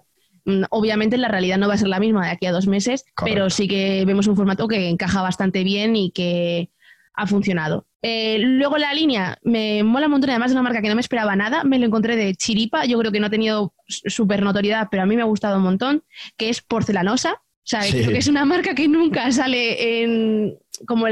obviamente 0.70 1.16
la 1.16 1.28
realidad 1.28 1.58
no 1.58 1.68
va 1.68 1.74
a 1.74 1.78
ser 1.78 1.88
la 1.88 2.00
misma 2.00 2.26
de 2.26 2.32
aquí 2.32 2.46
a 2.46 2.52
dos 2.52 2.66
meses, 2.66 3.04
pero 3.24 3.50
sí 3.50 3.68
que 3.68 4.04
vemos 4.06 4.26
un 4.26 4.36
formato 4.36 4.68
que 4.68 4.88
encaja 4.88 5.22
bastante 5.22 5.64
bien 5.64 5.96
y 5.96 6.10
que 6.10 6.70
ha 7.14 7.26
funcionado. 7.26 7.86
Eh, 8.02 8.38
luego 8.38 8.78
la 8.78 8.94
línea 8.94 9.38
me 9.42 9.82
mola 9.82 10.06
un 10.06 10.12
montón, 10.12 10.30
además 10.30 10.50
de 10.50 10.54
una 10.54 10.62
marca 10.62 10.82
que 10.82 10.88
no 10.88 10.94
me 10.94 11.00
esperaba 11.00 11.34
nada, 11.34 11.64
me 11.64 11.78
lo 11.78 11.86
encontré 11.86 12.14
de 12.14 12.34
Chiripa, 12.34 12.84
yo 12.84 12.98
creo 12.98 13.10
que 13.10 13.18
no 13.18 13.26
ha 13.26 13.30
tenido 13.30 13.74
súper 13.88 14.42
notoriedad, 14.42 14.88
pero 14.90 15.02
a 15.02 15.06
mí 15.06 15.16
me 15.16 15.22
ha 15.22 15.26
gustado 15.26 15.56
un 15.56 15.64
montón, 15.64 16.04
que 16.36 16.48
es 16.48 16.60
Porcelanosa. 16.62 17.32
O 17.32 17.68
sea, 17.68 17.80
creo 17.80 18.10
que 18.10 18.18
es 18.18 18.28
una 18.28 18.44
marca 18.44 18.76
que 18.76 18.86
nunca 18.86 19.32
sale 19.32 20.04
en, 20.04 20.56
como, 20.86 21.06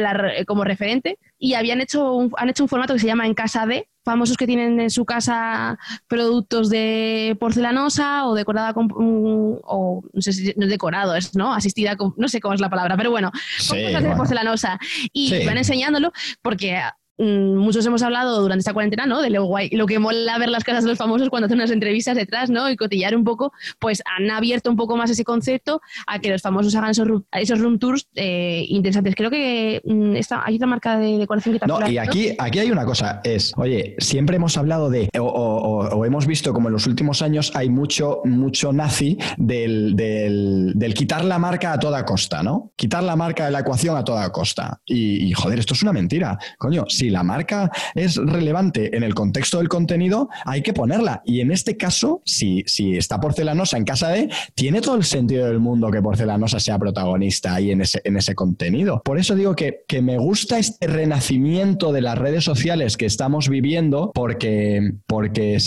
como 0.47 0.65
referente 0.65 1.19
y 1.39 1.55
habían 1.55 1.81
hecho 1.81 2.29
han 2.37 2.49
hecho 2.49 2.65
un 2.65 2.69
formato 2.69 2.95
que 2.95 3.01
se 3.01 3.07
llama 3.07 3.27
En 3.27 3.35
Casa 3.35 3.67
de, 3.67 3.89
famosos 4.05 4.37
que 4.37 4.47
tienen 4.47 4.79
en 4.81 4.91
su 4.91 5.05
casa 5.05 5.79
productos 6.07 6.69
de 6.69 7.37
porcelanosa 7.41 8.27
o 8.27 8.35
decorada 8.35 8.75
con, 8.75 8.89
o 8.95 10.03
no 10.13 10.23
sé 10.23 10.33
si 10.33 10.53
no 10.57 10.67
decorado 10.67 11.15
es, 11.17 11.35
¿no? 11.35 11.55
Asistida 11.55 11.97
con, 11.97 12.15
no 12.17 12.29
sé 12.29 12.41
cómo 12.41 12.55
es 12.55 12.61
la 12.61 12.71
palabra, 12.71 12.97
pero 12.97 13.11
bueno, 13.11 13.33
cosas 13.57 14.03
de 14.03 14.17
porcelanosa. 14.17 14.79
Y 15.13 15.45
van 15.47 15.59
enseñándolo 15.59 16.13
porque 16.43 16.81
muchos 17.19 17.87
hemos 17.87 18.03
hablado 18.03 18.41
durante 18.41 18.61
esta 18.61 18.73
cuarentena, 18.73 19.07
¿no? 19.07 19.23
De 19.23 19.31
lo 19.31 19.45
guay, 19.45 19.71
lo 19.71 19.87
que 19.87 19.99
mola 19.99 20.39
ver 20.39 20.49
las 20.49 20.65
casas 20.65 20.85
de 20.85 20.91
los 20.91 20.99
famosos 20.99 21.29
cuando 21.31 21.47
hacen 21.47 21.59
unas 21.59 21.71
entrevistas 21.71 22.17
detrás, 22.17 22.51
¿no? 22.51 22.69
Y 22.71 22.77
cotillar 22.77 23.17
un 23.17 23.25
poco, 23.25 23.53
pues 23.79 24.03
han 24.05 24.31
abierto 24.31 24.71
un 24.71 24.77
poco 24.77 24.97
más 24.97 25.11
ese 25.11 25.25
concepto 25.25 25.81
a 26.07 26.19
que 26.19 26.31
los 26.31 26.43
famosos 26.43 26.75
hagan 26.75 26.91
esos, 26.91 27.09
esos 27.33 27.61
room 27.61 27.79
tours 27.79 28.09
eh, 28.15 28.65
interesantes. 28.69 29.15
Creo 29.15 29.31
que 29.31 29.81
mm, 29.85 30.17
hay 30.45 30.57
otra 30.57 30.67
marca 30.67 30.99
de 30.99 31.19
decoración 31.19 31.59
que 31.59 31.67
No, 31.67 31.89
y 31.89 31.99
aquí, 31.99 32.35
aquí 32.39 32.59
hay 32.59 32.71
una 32.71 32.85
cosa, 32.85 33.21
es, 33.23 33.53
oye, 33.57 33.95
siempre 33.99 34.37
hemos 34.37 34.57
hablado 34.57 34.91
de, 34.91 35.09
o, 35.21 36.05
hemos 36.05 36.27
visto 36.27 36.53
como 36.53 36.69
en 36.69 36.73
los 36.73 36.87
últimos 36.87 37.23
años 37.23 37.53
hay 37.55 37.71
mucho, 37.71 38.21
mucho 38.25 38.73
nazi 38.73 39.19
del, 39.37 39.95
del, 39.97 40.95
quitar 40.95 41.25
la 41.25 41.39
marca 41.39 41.73
a 41.73 41.79
toda 41.79 42.05
costa, 42.05 42.43
¿no? 42.43 42.73
Quitar 42.77 43.03
la 43.03 43.17
marca 43.17 43.47
de 43.47 43.51
la 43.51 43.61
ecuación 43.61 43.97
a 43.97 44.05
toda 44.05 44.31
costa. 44.31 44.81
Y, 44.85 45.27
y 45.27 45.33
joder, 45.33 45.59
esto 45.59 45.75
es 45.75 45.83
una 45.83 45.93
mentira. 45.93 46.39
Coño, 46.59 46.85
si 46.89 47.04
la 47.11 47.23
marca 47.23 47.71
es 47.95 48.17
relevante 48.17 48.97
en 48.97 49.03
el 49.03 49.15
contexto 49.15 49.59
del 49.59 49.69
contenido, 49.69 50.29
hay 50.45 50.63
que 50.63 50.73
ponerla. 50.73 51.23
Y 51.25 51.41
en 51.41 51.51
este 51.51 51.77
caso, 51.77 52.23
si, 52.25 52.63
si 52.67 52.97
está 52.97 53.21
porcelanosa 53.21 53.77
en 53.77 53.85
casa 53.85 54.09
de, 54.09 54.31
tiene 54.55 54.81
todo 54.81 54.97
el 54.97 55.05
sentido 55.05 55.47
del 55.47 55.61
mundo 55.61 55.91
que 55.91 56.03
porcelanosa 56.03 56.61
sea 56.61 56.79
protagonista 56.79 57.55
ahí 57.55 57.71
en 57.71 57.83
ese, 57.83 58.01
en 58.05 58.17
ese 58.17 58.35
contenido. 58.35 59.03
Por 59.05 59.19
eso 59.19 59.35
digo 59.35 59.55
que, 59.55 59.85
que 59.87 60.03
me 60.03 60.19
gusta 60.19 60.59
este 60.59 60.87
renacimiento 60.87 61.93
de 61.93 62.01
las 62.01 62.19
redes 62.19 62.45
sociales 62.45 62.97
que 62.97 63.07
estamos 63.07 63.49
viviendo 63.49 64.13
porque, 64.15 64.95
porque 65.07 65.59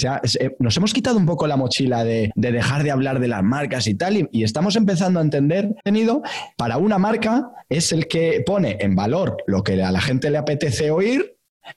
nos 0.59 0.77
hemos 0.77 0.93
quitado 0.93 1.17
un 1.17 1.25
poco 1.25 1.47
la 1.47 1.57
mochila 1.57 2.03
de, 2.03 2.31
dejar 2.35 2.83
de 2.83 2.91
hablar 2.91 3.19
de 3.19 3.27
las 3.27 3.43
marcas 3.43 3.87
y 3.87 3.95
tal 3.95 4.17
y, 4.17 4.29
y 4.31 4.43
estamos 4.43 4.75
empezando 4.75 5.19
a 5.19 5.23
entender 5.23 5.73
contenido 5.83 6.21
para 6.57 6.77
una 6.77 6.97
marca 6.97 7.51
es 7.69 7.91
el 7.91 8.07
que 8.07 8.43
pone 8.45 8.77
en 8.79 8.95
valor 8.95 9.37
lo 9.47 9.63
que 9.63 9.81
a 9.81 9.91
la 9.91 10.01
gente 10.01 10.29
le 10.29 10.37
apetece 10.37 10.91
oír 10.91 11.26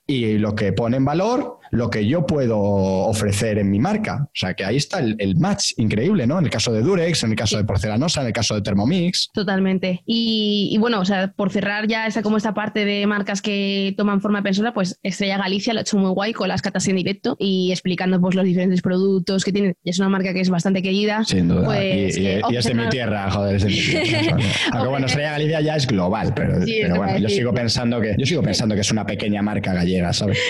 y 0.07 0.37
lo 0.37 0.55
que 0.55 0.73
pone 0.73 0.97
en 0.97 1.05
valor 1.05 1.60
lo 1.71 1.89
que 1.89 2.05
yo 2.05 2.25
puedo 2.25 2.59
ofrecer 2.59 3.57
en 3.57 3.69
mi 3.71 3.79
marca. 3.79 4.25
O 4.25 4.35
sea, 4.35 4.53
que 4.53 4.65
ahí 4.65 4.75
está 4.75 4.99
el, 4.99 5.35
match 5.37 5.71
increíble, 5.77 6.27
¿no? 6.27 6.37
En 6.37 6.45
el 6.45 6.51
caso 6.51 6.71
de 6.71 6.81
Durex, 6.81 7.23
en 7.23 7.31
el 7.31 7.35
caso 7.35 7.57
de 7.57 7.63
Porcelanosa, 7.63 8.21
en 8.21 8.27
el 8.27 8.33
caso 8.33 8.55
de 8.55 8.61
Thermomix. 8.61 9.29
Totalmente. 9.33 10.03
Y, 10.05 10.77
bueno, 10.79 10.99
o 10.99 11.05
sea, 11.05 11.33
por 11.35 11.49
cerrar 11.49 11.87
ya 11.87 12.05
esa, 12.05 12.21
como 12.21 12.37
esta 12.37 12.53
parte 12.53 12.85
de 12.85 13.07
marcas 13.07 13.41
que 13.41 13.93
toman 13.97 14.21
forma 14.21 14.39
de 14.39 14.43
persona, 14.43 14.73
pues 14.73 14.99
Estrella 15.01 15.37
Galicia 15.37 15.73
lo 15.73 15.79
ha 15.79 15.81
hecho 15.81 15.97
muy 15.97 16.11
guay 16.11 16.33
con 16.33 16.49
las 16.49 16.61
catas 16.61 16.87
en 16.87 16.97
directo 16.97 17.37
y 17.39 17.71
explicando 17.71 18.19
pues 18.19 18.35
los 18.35 18.45
diferentes 18.45 18.81
productos 18.81 19.45
que 19.45 19.53
tiene. 19.53 19.75
Es 19.83 19.99
una 19.99 20.09
marca 20.09 20.33
que 20.33 20.41
es 20.41 20.49
bastante 20.49 20.81
querida. 20.81 21.23
Sin 21.23 21.47
duda. 21.47 21.65
Pues, 21.65 22.17
y, 22.17 22.27
es 22.27 22.65
de 22.65 22.73
mi 22.73 22.89
tierra, 22.89 23.31
joder, 23.31 23.55
es 23.55 23.63
de 23.63 23.69
mi 23.69 23.75
tierra. 23.79 24.37
Aunque 24.73 24.89
bueno, 24.89 25.05
Estrella 25.05 25.31
Galicia 25.31 25.61
ya 25.61 25.75
es 25.77 25.87
global, 25.87 26.33
pero, 26.35 26.59
bueno, 26.95 27.17
yo 27.17 27.29
sigo 27.29 27.53
pensando 27.53 28.01
que 28.01 28.15
yo 28.17 28.25
sigo 28.25 28.43
pensando 28.43 28.75
que 28.75 28.81
es 28.81 28.91
una 28.91 29.05
pequeña 29.05 29.41
marca 29.41 29.73
gallega, 29.73 30.11
¿sabes? 30.13 30.37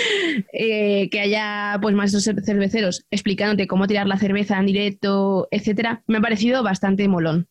Eh, 0.53 1.09
que 1.11 1.19
haya 1.19 1.77
pues 1.81 1.93
maestros 1.93 2.23
cerveceros 2.23 3.05
explicándote 3.11 3.67
cómo 3.67 3.85
tirar 3.85 4.07
la 4.07 4.17
cerveza 4.17 4.57
en 4.57 4.65
directo, 4.65 5.47
etcétera, 5.51 6.03
me 6.07 6.17
ha 6.17 6.21
parecido 6.21 6.63
bastante 6.63 7.07
molón. 7.07 7.47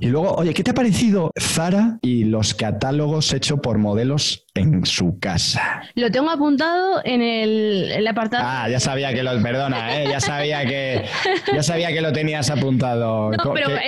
Y 0.00 0.08
luego, 0.08 0.34
oye, 0.34 0.52
¿qué 0.52 0.62
te 0.62 0.72
ha 0.72 0.74
parecido 0.74 1.30
Zara 1.40 1.98
y 2.02 2.24
los 2.24 2.52
catálogos 2.52 3.32
hechos 3.32 3.60
por 3.60 3.78
modelos 3.78 4.45
en 4.58 4.84
su 4.84 5.18
casa? 5.18 5.82
Lo 5.94 6.10
tengo 6.10 6.30
apuntado 6.30 7.00
en 7.04 7.22
el, 7.22 8.06
apartado. 8.06 8.44
Ah, 8.46 8.68
ya 8.68 8.80
sabía 8.80 9.12
que 9.12 9.22
lo, 9.22 9.40
perdona, 9.42 10.00
¿eh? 10.00 10.08
ya 10.08 10.20
sabía 10.20 10.64
que 10.64 11.04
ya 11.52 11.62
sabía 11.62 11.88
que 11.88 12.00
lo 12.00 12.12
tenías 12.12 12.50
apuntado. 12.50 13.30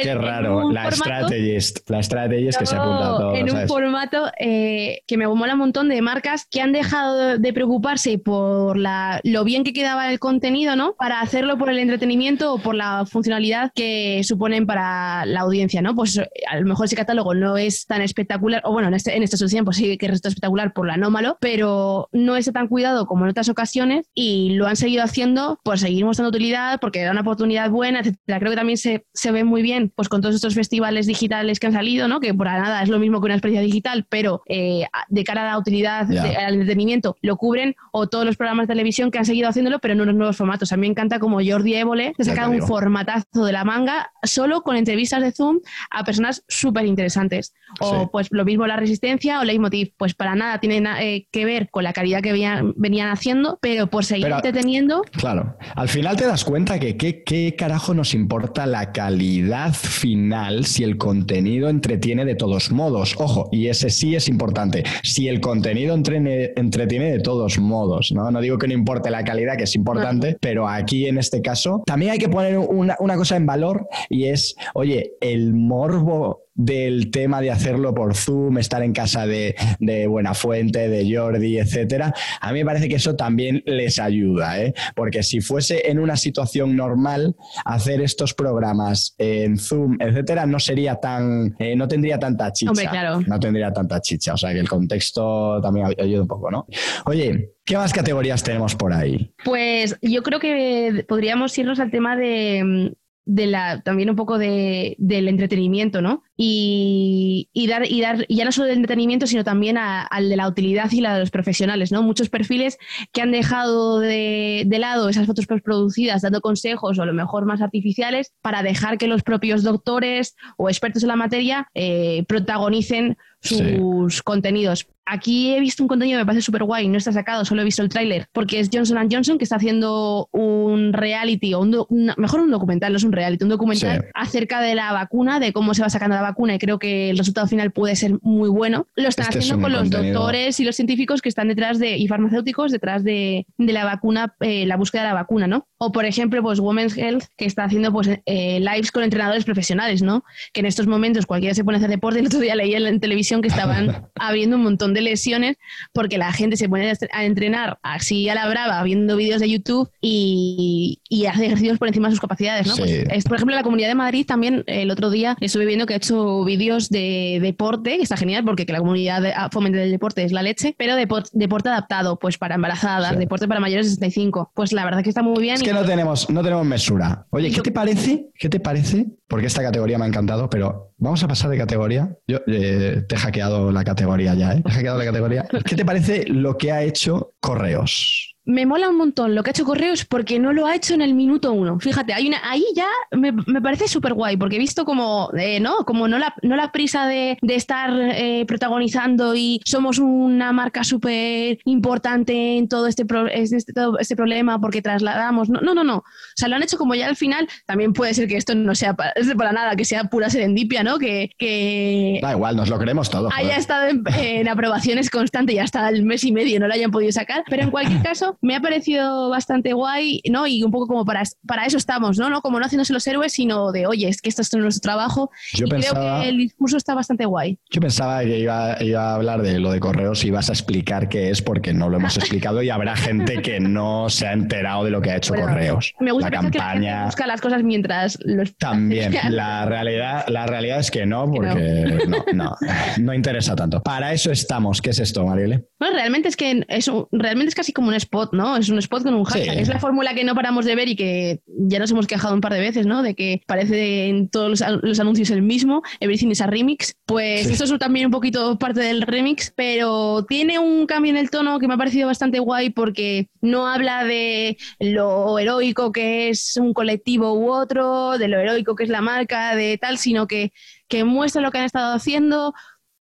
qué, 0.03 0.15
raro. 0.15 0.71
La 0.71 0.91
strategist, 0.91 1.89
la 1.89 2.03
strategist 2.03 2.59
que 2.59 2.67
se 2.67 2.75
ha 2.75 2.81
apuntado 2.81 3.19
todo. 3.19 3.35
En 3.35 3.51
un 3.51 3.69
formato 3.69 4.31
eh, 4.39 5.03
que 5.07 5.17
me 5.17 5.27
mola 5.27 5.55
un 5.55 5.61
montón 5.61 5.89
de 5.89 6.01
marcas 6.03 6.47
que 6.51 6.61
han 6.61 6.73
dejado 6.73 7.39
de 7.39 7.53
preocuparse 7.53 8.19
por 8.19 8.77
la, 8.77 9.21
lo 9.25 9.45
bien 9.45 9.65
que 9.65 9.73
quedaba 9.73 10.11
el 10.11 10.19
contenido, 10.19 10.77
¿no? 10.77 10.95
Para 10.95 11.21
hacerlo 11.21 11.59
por 11.59 11.71
el 11.71 11.79
entretenimiento 11.79 12.55
o 12.55 12.59
por 12.59 12.75
la 12.75 13.07
funcionalidad 13.07 13.73
que 13.75 14.23
suponen 14.25 14.67
para 14.67 15.25
la 15.27 15.41
audiencia, 15.41 15.83
¿no? 15.83 15.95
Pues 15.95 16.19
a 16.19 16.57
lo 16.57 16.67
mejor 16.67 16.87
ese 16.87 16.97
catálogo 16.97 17.35
no 17.35 17.57
es 17.57 17.87
tan 17.87 18.03
espectacular, 18.03 18.63
o 18.65 18.73
bueno, 18.73 18.89
en, 18.89 18.95
este, 18.95 19.17
en 19.17 19.23
estos 19.23 19.39
tiempos 19.51 19.77
sí 19.77 19.97
que 19.97 20.09
resulta 20.09 20.29
espectacular 20.29 20.58
por 20.73 20.87
lo 20.87 20.93
anómalo, 20.93 21.39
pero 21.41 22.09
no 22.13 22.37
es 22.37 22.51
tan 22.53 22.69
cuidado 22.69 23.07
como 23.07 23.25
en 23.25 23.31
otras 23.31 23.49
ocasiones 23.49 24.07
y 24.15 24.51
lo 24.51 24.67
han 24.67 24.77
seguido 24.77 25.03
haciendo 25.03 25.59
por 25.63 25.79
seguir 25.79 26.05
mostrando 26.05 26.31
utilidad, 26.31 26.81
porque 26.81 27.03
da 27.03 27.11
una 27.11 27.21
oportunidad 27.23 27.71
buena, 27.71 28.01
etcétera. 28.01 28.39
Creo 28.39 28.51
que 28.51 28.57
también 28.57 28.79
se, 28.79 29.07
se 29.13 29.33
ve 29.33 29.45
muy 29.45 29.63
bien 29.63 29.93
pues 29.95 30.09
con 30.09 30.21
todos 30.21 30.35
estos 30.35 30.55
festivales 30.55 31.07
digitales 31.07 31.61
que 31.61 31.67
han 31.67 31.73
salido, 31.73 32.09
¿no? 32.09 32.21
Que 32.21 32.35
por 32.35 32.47
nada 32.47 32.83
es 32.83 32.89
lo 32.89 32.99
mismo 32.99 33.21
que 33.21 33.27
una 33.27 33.35
experiencia 33.35 33.65
digital, 33.65 34.07
pero 34.09 34.43
eh, 34.47 34.87
de 35.09 35.25
cara 35.25 35.43
a 35.43 35.53
la 35.53 35.59
utilidad, 35.59 36.11
al 36.11 36.55
entretenimiento, 36.55 37.17
lo 37.21 37.37
cubren, 37.37 37.77
o 37.93 38.09
todos 38.09 38.25
los 38.25 38.37
programas 38.37 38.67
de 38.67 38.75
televisión 38.75 39.11
que 39.11 39.19
han 39.19 39.25
seguido 39.25 39.49
haciéndolo, 39.49 39.79
pero 39.79 39.95
en 39.95 40.01
unos 40.01 40.15
nuevos 40.15 40.37
formatos. 40.37 40.73
A 40.73 40.77
mí 40.77 40.83
me 40.83 40.87
encanta 40.89 41.19
como 41.19 41.41
Jordi 41.45 41.75
Évole 41.75 42.15
ha 42.19 42.25
sacado 42.25 42.51
un 42.51 42.63
formatazo 42.63 43.45
de 43.45 43.53
la 43.53 43.65
manga 43.65 44.11
solo 44.23 44.63
con 44.63 44.77
entrevistas 44.77 45.23
de 45.23 45.33
Zoom 45.33 45.61
a 45.91 46.05
personas 46.05 46.45
súper 46.49 46.87
interesantes. 46.87 47.55
O 47.81 48.11
pues 48.11 48.29
lo 48.31 48.45
mismo 48.45 48.67
La 48.67 48.77
Resistencia 48.77 49.41
o 49.41 49.45
Leitmotiv, 49.45 49.93
pues 49.97 50.15
para 50.15 50.35
nada 50.35 50.48
tienen 50.61 50.87
eh, 50.87 51.27
que 51.31 51.45
ver 51.45 51.69
con 51.71 51.85
la 51.85 51.93
calidad 51.93 52.23
que 52.23 52.33
venían, 52.33 53.09
haciendo, 53.11 53.59
pero 53.61 53.89
por 53.89 54.05
seguir 54.05 54.29
entreteniendo. 54.29 55.03
Claro, 55.13 55.57
al 55.75 55.89
final 55.89 56.17
te 56.17 56.27
das 56.27 56.45
cuenta 56.45 56.79
que 56.79 56.97
qué 56.97 57.55
carajo 57.57 57.95
nos 57.95 58.15
importa 58.15 58.67
la 58.67 58.93
calidad 58.93 59.75
final 59.75 60.65
si 60.65 60.85
el 60.85 60.97
contenido 60.97 61.69
entretiene 61.69 62.25
de 62.25 62.35
todos 62.35 62.71
modos. 62.71 63.15
Ojo, 63.19 63.49
y 63.53 63.69
ese 63.69 63.91
sí 63.91 64.15
es 64.15 64.29
importante. 64.29 64.85
Si 65.03 65.29
el 65.29 65.41
contenido 65.41 65.95
entretiene 65.95 67.11
de 67.11 67.21
todos 67.21 67.59
modos, 67.59 68.13
¿no? 68.13 68.31
No 68.31 68.41
digo 68.41 68.59
que 68.59 68.69
no 68.69 68.75
importe 68.75 69.11
la 69.11 69.25
calidad, 69.25 69.57
que 69.57 69.65
es 69.65 69.75
importante, 69.75 70.37
pero 70.41 70.69
aquí 70.69 71.07
en 71.07 71.19
este 71.19 71.43
caso 71.43 71.83
también 71.87 72.13
hay 72.13 72.19
que 72.19 72.29
poner 72.29 72.59
una, 72.59 72.97
una 73.01 73.17
cosa 73.17 73.37
en 73.37 73.47
valor 73.47 73.89
y 74.09 74.25
es, 74.25 74.57
oye, 74.75 75.13
el 75.21 75.55
morbo 75.55 76.48
del 76.59 77.13
tema 77.13 77.41
de 77.41 77.53
hacerlo 77.53 77.95
por 77.95 78.17
Zoom, 78.17 78.59
estar 78.59 78.83
en 78.83 78.93
casa 78.93 79.27
de, 79.29 79.55
de 79.79 80.09
Buenafuente, 80.09 80.89
de 80.89 81.17
Jordi, 81.17 81.57
etcétera, 81.57 82.13
a 82.41 82.53
mí 82.53 82.59
me 82.59 82.65
parece 82.65 82.89
que 82.89 82.97
eso 82.97 83.15
también 83.15 83.63
les 83.65 84.01
ayuda, 84.01 84.61
¿eh? 84.61 84.75
porque 84.97 85.23
si 85.23 85.41
fuese 85.41 85.89
en 85.89 86.01
una 86.01 86.17
situación 86.17 86.77
normal, 86.77 87.37
hacer 87.65 88.01
estos 88.01 88.35
programas 88.35 89.15
en 89.19 89.57
Zoom, 89.57 89.99
etcétera, 90.01 90.47
no 90.47 90.59
sería 90.59 90.97
tan, 90.97 91.55
eh, 91.61 91.77
no 91.77 91.87
tendría 91.87 92.19
tanta 92.19 92.53
chicha. 92.53 92.91
claro. 92.91 93.21
No 93.21 93.39
tendría 93.39 93.73
tanta 93.73 94.01
chicha, 94.01 94.35
o 94.35 94.37
sea 94.37 94.53
que 94.53 94.59
el 94.59 94.69
contexto 94.69 95.61
también 95.63 95.87
ayuda 95.87 96.23
un 96.23 96.29
poco, 96.29 96.51
¿no? 96.51 96.67
Oye, 97.07 97.53
¿qué 97.65 97.77
más 97.77 97.93
categorías 97.93 98.43
tenemos 98.43 98.75
por 98.75 98.93
ahí? 98.93 99.33
Pues 99.45 99.97
yo 100.03 100.25
creo 100.25 100.41
que 100.41 101.05
podríamos 101.07 101.57
irnos 101.57 101.79
al 101.79 101.93
tema 101.93 102.17
de 102.17 102.97
de 103.29 103.47
la, 103.47 103.83
también 103.83 104.09
un 104.09 104.17
poco 104.17 104.39
de, 104.39 104.97
del 104.99 105.29
entretenimiento, 105.29 106.01
¿no? 106.01 106.23
Y, 106.41 107.49
y, 107.53 107.67
dar, 107.67 107.91
y 107.91 108.01
dar, 108.01 108.25
ya 108.29 108.45
no 108.45 108.53
solo 108.53 108.69
del 108.69 108.77
entretenimiento, 108.77 109.27
sino 109.27 109.43
también 109.43 109.77
al 109.77 110.29
de 110.29 110.37
la 110.37 110.47
utilidad 110.47 110.89
y 110.93 111.01
la 111.01 111.15
de 111.15 111.21
los 111.21 111.33
profesionales, 111.33 111.91
¿no? 111.91 112.05
Muchos 112.05 112.29
perfiles 112.29 112.79
que 113.13 113.23
han 113.23 113.33
dejado 113.33 113.99
de, 113.99 114.63
de, 114.65 114.79
lado 114.79 115.09
esas 115.09 115.27
fotos 115.27 115.47
producidas 115.47 116.23
dando 116.23 116.41
consejos 116.41 116.97
o 116.97 117.03
a 117.03 117.07
lo 117.07 117.13
mejor 117.13 117.45
más 117.45 117.61
artificiales 117.61 118.33
para 118.41 118.63
dejar 118.63 118.99
que 118.99 119.09
los 119.09 119.25
propios 119.25 119.65
doctores 119.65 120.37
o 120.57 120.69
expertos 120.69 121.03
en 121.03 121.09
la 121.09 121.17
materia 121.17 121.69
eh, 121.75 122.25
protagonicen 122.29 123.17
sus 123.41 124.23
contenidos. 124.23 124.87
Aquí 125.07 125.55
he 125.55 125.61
visto 125.61 125.83
un 125.83 125.89
contenido 125.89 126.19
que 126.19 126.25
me 126.25 126.27
parece 126.27 126.43
súper 126.43 126.65
guay, 126.65 126.89
no 126.89 126.99
está 126.99 127.13
sacado, 127.13 127.45
solo 127.45 127.63
he 127.63 127.65
visto 127.65 127.83
el 127.83 127.89
tráiler, 127.89 128.27
porque 128.33 128.61
es 128.61 128.69
Johnson 128.71 129.09
Johnson 129.11 129.39
que 129.39 129.45
está 129.45 129.57
haciendo 129.57 130.29
un 130.33 130.93
reality, 130.93 131.55
o 131.55 131.61
un 131.61 132.13
mejor 132.19 132.41
un 132.41 132.51
documental, 132.51 132.93
no 132.93 132.99
es 132.99 133.05
un 133.05 133.13
reality, 133.13 133.45
un 133.45 133.51
documental 133.51 134.07
acerca 134.15 134.61
de 134.61 134.75
la 134.75 134.93
vacuna, 134.93 135.41
de 135.41 135.53
cómo 135.53 135.73
se 135.73 135.83
va 135.83 135.89
sacando 135.89 136.17
la 136.17 136.23
vacuna, 136.29 136.55
y 136.55 136.59
creo 136.59 136.79
que 136.79 137.11
el 137.11 137.19
resultado 137.19 137.47
final 137.47 137.71
puede 137.73 137.97
ser 137.97 138.19
muy 138.23 138.49
bueno. 138.49 138.87
Lo 138.95 139.09
están 139.09 139.27
este 139.27 139.39
haciendo 139.39 139.63
con 139.63 139.73
los 139.73 139.91
doctores 139.91 140.61
y 140.61 140.65
los 140.65 140.77
científicos 140.77 141.23
que 141.23 141.29
están 141.29 141.49
detrás 141.49 141.79
de, 141.79 141.97
y 141.97 142.09
farmacéuticos 142.09 142.73
detrás 142.73 143.05
de, 143.05 143.47
de 143.57 143.73
la 143.73 143.85
vacuna, 143.85 144.35
eh, 144.41 144.67
la 144.67 144.77
búsqueda 144.77 145.03
de 145.03 145.09
la 145.09 145.15
vacuna, 145.15 145.47
¿no? 145.47 145.67
O 145.79 145.93
por 145.93 146.05
ejemplo, 146.05 146.43
pues 146.43 146.59
Women's 146.59 146.97
Health, 146.97 147.25
que 147.37 147.45
está 147.45 147.65
haciendo 147.65 147.93
pues 147.93 148.09
eh, 148.27 148.61
lives 148.61 148.91
con 148.91 149.05
entrenadores 149.05 149.45
profesionales, 149.45 150.03
¿no? 150.03 150.25
Que 150.53 150.61
en 150.61 150.67
estos 150.67 150.87
momentos 150.87 151.25
cualquiera 151.25 151.55
se 151.55 151.65
pone 151.65 151.77
a 151.77 151.79
hacer 151.79 151.91
deporte, 151.91 152.19
el 152.19 152.27
otro 152.27 152.41
día 152.41 152.57
leí 152.57 152.75
en 152.75 153.01
televisión 153.01 153.43
que 153.43 153.49
estaban 153.49 154.09
habiendo 154.17 154.57
un 154.57 154.65
montón 154.65 154.93
de 154.93 155.03
lesiones 155.03 155.57
porque 155.93 156.19
la 156.19 156.33
gente 156.33 156.57
se 156.57 156.69
pone 156.69 156.93
a 157.13 157.25
entrenar 157.25 157.79
así 157.83 158.29
a 158.29 158.35
la 158.35 158.49
brava, 158.49 158.83
viendo 158.83 159.17
vídeos 159.17 159.41
de 159.41 159.49
YouTube 159.49 159.91
y, 160.01 160.99
hace 161.29 161.45
ejercicios 161.47 161.79
por 161.79 161.89
encima 161.89 162.09
de 162.09 162.13
sus 162.13 162.21
capacidades, 162.21 162.67
¿no? 162.67 162.77
Pues 162.77 162.91
es, 162.91 163.25
por 163.25 163.37
ejemplo, 163.37 163.55
la 163.55 163.63
Comunidad 163.63 163.89
de 163.89 163.95
Madrid 163.95 164.25
también 164.27 164.65
el 164.67 164.91
otro 164.91 165.11
día 165.11 165.37
estuve 165.41 165.67
viendo 165.67 165.85
que 165.85 165.93
ha 165.93 165.99
hecho 165.99 166.43
vídeos 166.45 166.89
de 166.89 167.39
deporte, 167.43 167.99
que 167.99 168.03
está 168.03 168.17
genial 168.17 168.45
porque 168.45 168.65
que 168.65 168.73
la 168.73 168.79
comunidad 168.79 169.21
de, 169.21 169.33
ah, 169.35 169.51
fomente 169.53 169.79
del 169.79 169.91
deporte 169.91 170.25
es 170.25 170.33
la 170.33 170.43
leche, 170.43 170.75
pero 170.79 170.97
deporte 170.97 171.69
adaptado, 171.69 172.19
pues 172.19 172.39
para 172.39 172.55
embarazadas, 172.55 173.19
deporte 173.19 173.47
para 173.47 173.61
mayores 173.61 173.87
de 173.87 173.91
65. 173.91 174.53
Pues 174.55 174.73
la 174.73 174.85
verdad 174.85 175.03
que 175.03 175.11
está 175.11 175.23
muy 175.23 175.43
bien. 175.43 175.57
Es 175.57 175.68
que 175.69 175.75
no 175.75 175.85
tenemos, 175.85 176.31
no 176.31 176.43
tenemos 176.43 176.65
mesura. 176.65 177.27
Oye, 177.31 177.51
¿qué 177.51 177.61
te 177.61 177.71
parece? 177.71 178.31
¿Qué 178.35 178.49
te 178.49 178.59
parece? 178.59 179.07
Porque 179.27 179.47
esta 179.47 179.63
categoría 179.63 179.99
me 179.99 180.05
ha 180.07 180.09
encantado, 180.09 180.49
pero 180.49 180.95
vamos 180.97 181.23
a 181.23 181.29
pasar 181.29 181.51
de 181.51 181.59
categoría. 181.59 182.17
Yo 182.27 182.39
eh, 182.47 183.03
te 183.07 183.15
he 183.15 183.19
hackeado 183.19 183.71
la 183.71 183.85
categoría 183.85 184.35
ya, 184.35 184.55
¿eh? 184.55 184.63
Te 184.63 184.71
he 184.71 184.73
hackeado 184.73 184.99
la 184.99 185.05
categoría. 185.05 185.47
¿Qué 185.67 185.77
te 185.77 185.85
parece 185.85 186.25
lo 186.27 186.57
que 186.57 186.73
ha 186.73 186.83
hecho 186.83 187.35
Correos? 187.41 188.35
Me 188.49 188.65
mola 188.65 188.89
un 188.89 188.97
montón 188.97 189.35
lo 189.35 189.43
que 189.43 189.51
ha 189.51 189.53
hecho 189.53 189.67
Correos 189.67 190.07
porque 190.07 190.39
no 190.39 190.55
lo 190.55 190.67
ha 190.67 190.75
hecho 190.75 190.95
en 190.95 191.03
el 191.03 191.15
minuto 191.15 191.53
uno. 191.53 191.79
Fíjate, 191.81 192.15
hay 192.15 192.29
una, 192.29 192.41
ahí 192.45 192.65
ya 192.75 192.89
me, 193.13 193.61
parece 193.61 193.89
súper 193.89 194.15
guay 194.15 194.39
porque 194.39 194.57
he 194.57 194.59
visto 194.59 194.87
como, 194.87 195.31
eh, 195.37 195.61
¿no? 195.61 195.85
Como 195.85 196.09
no 196.09 196.19
la, 196.19 196.35
no 196.41 196.57
la 196.57 196.73
prisa 196.73 197.07
de, 197.07 197.37
estar 197.43 197.91
eh, 197.93 198.47
protagonizando 198.47 199.35
y 199.35 199.61
somos 199.67 199.99
una 199.99 200.53
marca 200.53 200.83
súper 200.83 201.59
importante 201.67 202.57
en 202.57 202.69
todo 202.69 202.87
este, 202.87 203.05
este, 203.33 203.73
todo 203.75 203.99
este 203.99 204.17
problema 204.17 204.59
porque 204.59 204.81
trasladamos. 204.81 205.51
No, 205.51 205.61
no, 205.61 205.75
no, 205.75 205.85
no. 205.85 205.97
O 205.99 206.05
sea, 206.35 206.49
lo 206.49 206.57
han 206.57 206.63
hecho 206.63 206.79
como 206.79 206.95
ya 206.95 207.07
al 207.07 207.17
final. 207.17 207.47
También 207.67 207.93
puede 207.93 208.15
ser 208.15 208.29
que 208.29 208.39
esto 208.39 208.55
no 208.55 208.75
sea 208.75 208.95
para, 208.95 209.13
para 209.37 209.53
nada, 209.53 209.77
que 209.77 209.85
sea 209.85 210.05
pura 210.05 210.31
serendipia, 210.31 210.83
¿no? 210.83 210.99
Que, 210.99 211.33
que 211.37 212.19
da 212.23 212.33
igual, 212.33 212.57
nos 212.57 212.71
lo 212.71 212.79
creemos 212.79 213.11
todo. 213.11 213.29
Haya 213.35 213.57
estado 213.57 213.89
en, 213.89 214.03
en 214.17 214.49
aprobaciones 214.49 215.11
constantes 215.11 215.55
y 215.55 215.59
hasta 215.59 215.87
el 215.91 216.03
mes 216.03 216.25
y 216.25 216.33
medio 216.33 216.59
no 216.61 216.67
lo 216.67 216.73
hayan 216.73 216.91
podido 216.91 217.13
sacar. 217.13 217.45
Pero 217.51 217.65
en 217.65 217.71
cualquier 217.71 218.03
caso, 218.03 218.38
me 218.41 218.55
ha 218.55 218.61
parecido 218.61 219.29
bastante 219.31 219.73
guay, 219.73 220.21
¿no? 220.31 220.47
Y 220.47 220.63
un 220.63 220.71
poco 220.71 220.87
como 220.87 221.05
para, 221.05 221.23
para 221.47 221.67
eso 221.67 221.77
estamos, 221.77 222.19
¿no? 222.19 222.31
¿no? 222.31 222.41
Como 222.43 222.59
no 222.59 222.67
haciéndose 222.67 222.93
los 222.93 223.07
héroes, 223.07 223.33
sino 223.33 223.73
de, 223.73 223.87
oye, 223.87 224.09
es 224.09 224.21
que 224.21 224.29
esto 224.29 224.43
es 224.43 224.55
nuestro 224.55 224.81
trabajo. 224.81 225.31
Yo 225.55 225.67
y 225.67 225.71
creo 225.71 225.95
que 225.95 226.29
el 226.29 226.39
discurso 226.39 226.77
está 226.77 226.95
bastante 226.95 227.25
guay. 227.27 227.59
Yo 227.71 227.81
pensaba 227.81 228.21
que 228.23 228.39
iba, 228.39 228.83
iba, 228.83 229.11
a 229.11 229.15
hablar 229.15 229.43
de 229.43 229.59
lo 229.59 229.73
de 229.73 229.81
correos 229.81 230.25
y 230.25 230.31
vas 230.31 230.49
a 230.51 230.53
explicar 230.53 231.09
qué 231.09 231.31
es, 231.31 231.43
porque 231.43 231.73
no 231.73 231.89
lo 231.89 231.97
hemos 231.97 232.17
explicado 232.19 232.63
y 232.63 232.71
habrá 232.71 232.97
gente 232.97 233.43
que 233.43 233.61
no 233.61 234.09
se 234.11 234.27
ha 234.27 234.33
enterado 234.33 234.85
de 234.85 234.91
lo 234.91 235.01
que 235.01 235.11
ha 235.11 235.17
hecho 235.17 235.35
correos. 235.35 235.95
Me 236.01 236.13
gusta 236.13 236.31
la 236.31 236.37
campaña. 236.41 236.99
Que 237.01 237.05
busca 237.07 237.27
las 237.27 237.41
cosas 237.41 237.63
mientras 237.63 238.19
los. 238.25 238.57
También. 238.57 239.15
la 239.31 239.67
realidad, 239.67 240.27
la 240.29 240.47
realidad 240.47 240.81
es 240.81 240.91
que 240.91 241.07
no, 241.07 241.31
porque 241.31 241.99
no. 242.07 242.25
no, 242.33 242.57
no, 242.99 243.15
interesa 243.15 243.57
tanto. 243.57 243.83
Para 243.83 244.13
eso 244.13 244.31
estamos. 244.31 244.81
¿Qué 244.81 244.91
es 244.91 244.99
esto, 244.99 245.25
Marielle? 245.25 245.67
Bueno, 245.79 245.97
realmente 245.97 246.29
es 246.29 246.37
que 246.37 246.65
es, 246.69 246.91
realmente 247.13 247.49
es 247.49 247.55
casi 247.55 247.73
como 247.73 247.89
un 247.89 247.95
spot, 247.95 248.28
¿no? 248.33 248.57
Es 248.57 248.69
un 248.69 248.79
spot 248.79 249.03
con 249.03 249.15
un 249.15 249.25
hashtag. 249.25 249.59
Es 249.59 249.69
la 249.69 249.79
fórmula 249.79 250.15
que 250.15 250.25
no 250.25 250.35
paramos 250.35 250.65
de 250.65 250.75
ver 250.75 250.89
y 250.89 250.97
que 250.97 251.41
ya 251.47 251.79
nos 251.79 251.91
hemos 251.91 252.07
quejado 252.07 252.35
un 252.35 252.41
par 252.41 252.53
de 252.53 252.61
veces, 252.61 252.87
¿no? 252.87 253.03
De 253.03 253.15
que 253.15 253.43
parece 253.47 254.09
en 254.09 254.29
todos 254.29 254.61
los, 254.83 255.01
anuncios 255.01 255.31
el 255.31 255.43
mismo, 255.43 255.83
Everything 256.01 256.29
is 256.29 256.41
a 256.41 256.47
remix. 256.47 256.97
Pues 257.07 257.47
esto 257.47 257.65
es 257.65 257.79
también 257.79 258.07
un 258.07 258.13
poquito 258.13 258.59
parte 258.59 258.81
del 258.81 259.03
remix, 259.03 259.53
pero 259.55 260.25
tiene 260.29 260.59
un 260.59 260.87
cambio 260.87 261.11
en 261.11 261.17
el 261.17 261.31
tono 261.31 261.59
que 261.59 261.69
me 261.69 261.75
ha 261.75 261.79
parecido 261.79 262.07
bastante 262.07 262.39
guay 262.39 262.71
porque 262.71 263.29
no 263.41 263.67
habla 263.67 264.05
de 264.05 264.57
lo 264.79 265.39
heroico 265.39 265.93
que 265.93 266.29
es 266.29 266.57
un 266.57 266.73
colectivo 266.73 267.35
u 267.35 267.51
otro, 267.53 268.19
de 268.19 268.29
lo 268.29 268.39
heroico 268.39 268.75
que 268.75 268.85
es 268.85 268.91
la 268.91 269.01
marca, 269.01 269.55
de 269.55 269.79
tal, 269.79 269.99
sino 269.99 270.27
que, 270.27 270.53
que 270.89 271.05
muestra 271.05 271.43
lo 271.43 271.51
que 271.51 271.59
han 271.59 271.65
estado 271.65 271.95
haciendo, 271.95 272.55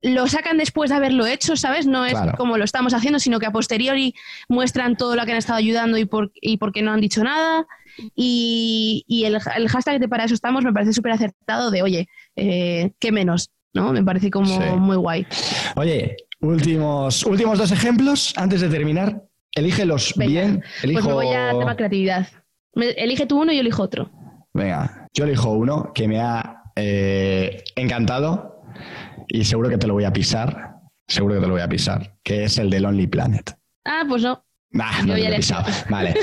lo 0.05 0.27
sacan 0.27 0.59
después 0.59 0.91
de 0.91 0.97
haberlo 0.97 1.27
hecho, 1.27 1.57
¿sabes? 1.57 1.87
No 1.87 2.05
es 2.05 2.15
como 2.37 2.59
lo 2.59 2.65
estamos 2.65 2.93
haciendo, 2.93 3.19
sino 3.19 3.39
que 3.39 3.47
a 3.47 3.51
posteriori 3.51 4.15
muestran 4.51 4.97
todo 4.97 5.17
lo 5.17 5.25
que 5.25 5.33
han 5.33 5.39
estado 5.39 5.59
ayudando 5.59 5.97
y 5.97 6.05
por, 6.05 6.31
y 6.35 6.59
por 6.59 6.73
qué 6.73 6.83
no 6.83 6.93
han 6.93 7.01
dicho 7.01 7.25
nada. 7.25 7.67
Y, 8.15 9.25
el, 9.25 9.41
hashtag 9.69 10.01
de 10.01 10.09
para 10.09 10.25
eso 10.25 10.35
estamos 10.35 10.63
me 10.63 10.75
parece 10.75 10.93
súper 10.93 11.13
acertado 11.13 11.71
de, 11.71 11.81
oye, 11.81 12.09
eh, 12.37 12.93
qué 12.99 13.13
menos, 13.13 13.51
¿no? 13.73 13.93
Me 13.95 14.05
parece 14.05 14.31
como 14.31 14.77
muy 14.77 14.97
guay. 14.97 15.27
Oye, 15.77 16.17
últimos, 16.41 17.25
últimos 17.25 17.59
dos 17.59 17.73
ejemplos 17.73 18.35
antes 18.37 18.61
de 18.61 18.69
terminar. 18.69 19.23
Elígelos 19.55 20.13
bien. 20.19 20.63
Elijo... 20.83 21.01
Pues 21.01 21.07
me 21.07 21.13
voy 21.15 21.35
a 21.35 21.59
tema 21.59 21.77
creatividad. 21.77 22.29
Elige 22.75 23.25
tú 23.25 23.41
uno 23.41 23.53
y 23.53 23.57
yo 23.57 23.61
elijo 23.63 23.83
otro. 23.83 24.11
Venga, 24.53 25.09
yo 25.15 25.25
elijo 25.25 25.51
uno 25.53 25.93
que 25.95 26.09
me 26.09 26.21
ha 26.21 26.63
eh, 26.77 27.65
encantado 27.75 28.55
y 29.29 29.45
seguro 29.45 29.69
que 29.69 29.79
te 29.79 29.87
lo 29.87 29.95
voy 29.95 30.05
a 30.05 30.13
pisar. 30.13 30.75
Seguro 31.07 31.35
que 31.35 31.41
te 31.41 31.47
lo 31.47 31.53
voy 31.53 31.63
a 31.63 31.69
pisar. 31.69 32.17
Que 32.23 32.45
es 32.45 32.59
el 32.59 32.71
de 32.71 32.81
Lonely 32.81 33.07
Planet. 33.07 33.57
Ah, 33.85 34.05
pues 34.09 34.23
no. 34.23 34.45
Nah, 34.71 35.03
no 35.03 35.17
lo 35.17 35.25
he 35.25 35.37
pisado. 35.37 35.65
Vale. 35.89 36.15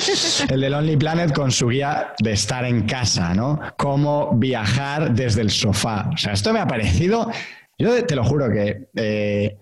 El 0.49 0.61
de 0.61 0.69
Lonely 0.69 0.97
Planet 0.97 1.33
con 1.33 1.51
su 1.51 1.69
guía 1.69 2.13
de 2.21 2.33
estar 2.33 2.65
en 2.65 2.85
casa, 2.85 3.33
¿no? 3.33 3.59
Cómo 3.77 4.31
viajar 4.35 5.13
desde 5.13 5.41
el 5.41 5.51
sofá. 5.51 6.09
O 6.13 6.17
sea, 6.17 6.33
esto 6.33 6.51
me 6.51 6.59
ha 6.59 6.67
parecido. 6.67 7.31
Yo 7.77 8.05
te 8.05 8.15
lo 8.15 8.23
juro 8.23 8.49
que. 8.51 8.89
Eh, 8.95 9.57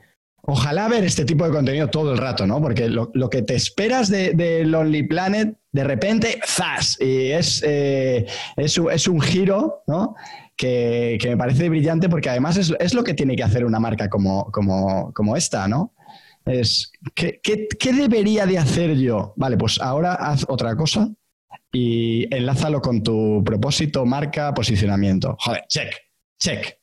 ojalá 0.50 0.88
ver 0.88 1.04
este 1.04 1.26
tipo 1.26 1.46
de 1.46 1.52
contenido 1.52 1.88
todo 1.90 2.12
el 2.12 2.18
rato, 2.18 2.48
¿no? 2.48 2.62
Porque 2.62 2.90
lo, 2.90 3.12
que 3.30 3.42
te 3.42 3.56
esperas 3.56 4.10
de, 4.10 4.64
Lonely 4.66 5.04
Planet, 5.04 5.58
de 5.72 5.84
repente, 5.84 6.40
¡zas! 6.46 6.98
Y 7.00 7.32
es, 7.32 7.64
eh, 7.66 8.26
es, 8.58 9.08
un 9.08 9.22
giro, 9.22 9.84
¿no? 9.88 10.16
Que, 10.58 11.20
me 11.24 11.38
parece 11.38 11.70
brillante 11.70 12.10
porque 12.10 12.30
además 12.30 12.58
es, 12.58 12.94
lo 12.94 13.04
que 13.04 13.14
tiene 13.14 13.36
que 13.36 13.44
hacer 13.44 13.64
una 13.64 13.80
marca 13.80 14.10
como, 14.10 14.52
como, 14.52 15.14
como 15.14 15.36
esta, 15.38 15.68
¿no? 15.68 15.94
Es, 16.46 16.92
¿qué, 17.14 17.40
qué, 17.44 17.94
debería 17.94 18.46
de 18.46 18.58
hacer 18.58 18.96
yo? 18.98 19.34
Vale, 19.36 19.56
pues 19.56 19.80
ahora 19.80 20.16
haz 20.16 20.46
otra 20.48 20.76
cosa 20.76 21.10
y 21.72 22.34
enlázalo 22.36 22.82
con 22.82 23.04
tu 23.04 23.44
propósito, 23.46 24.06
marca, 24.06 24.54
posicionamiento. 24.54 25.38
Joder, 25.40 25.66
check, 25.68 25.94
check. 26.40 26.79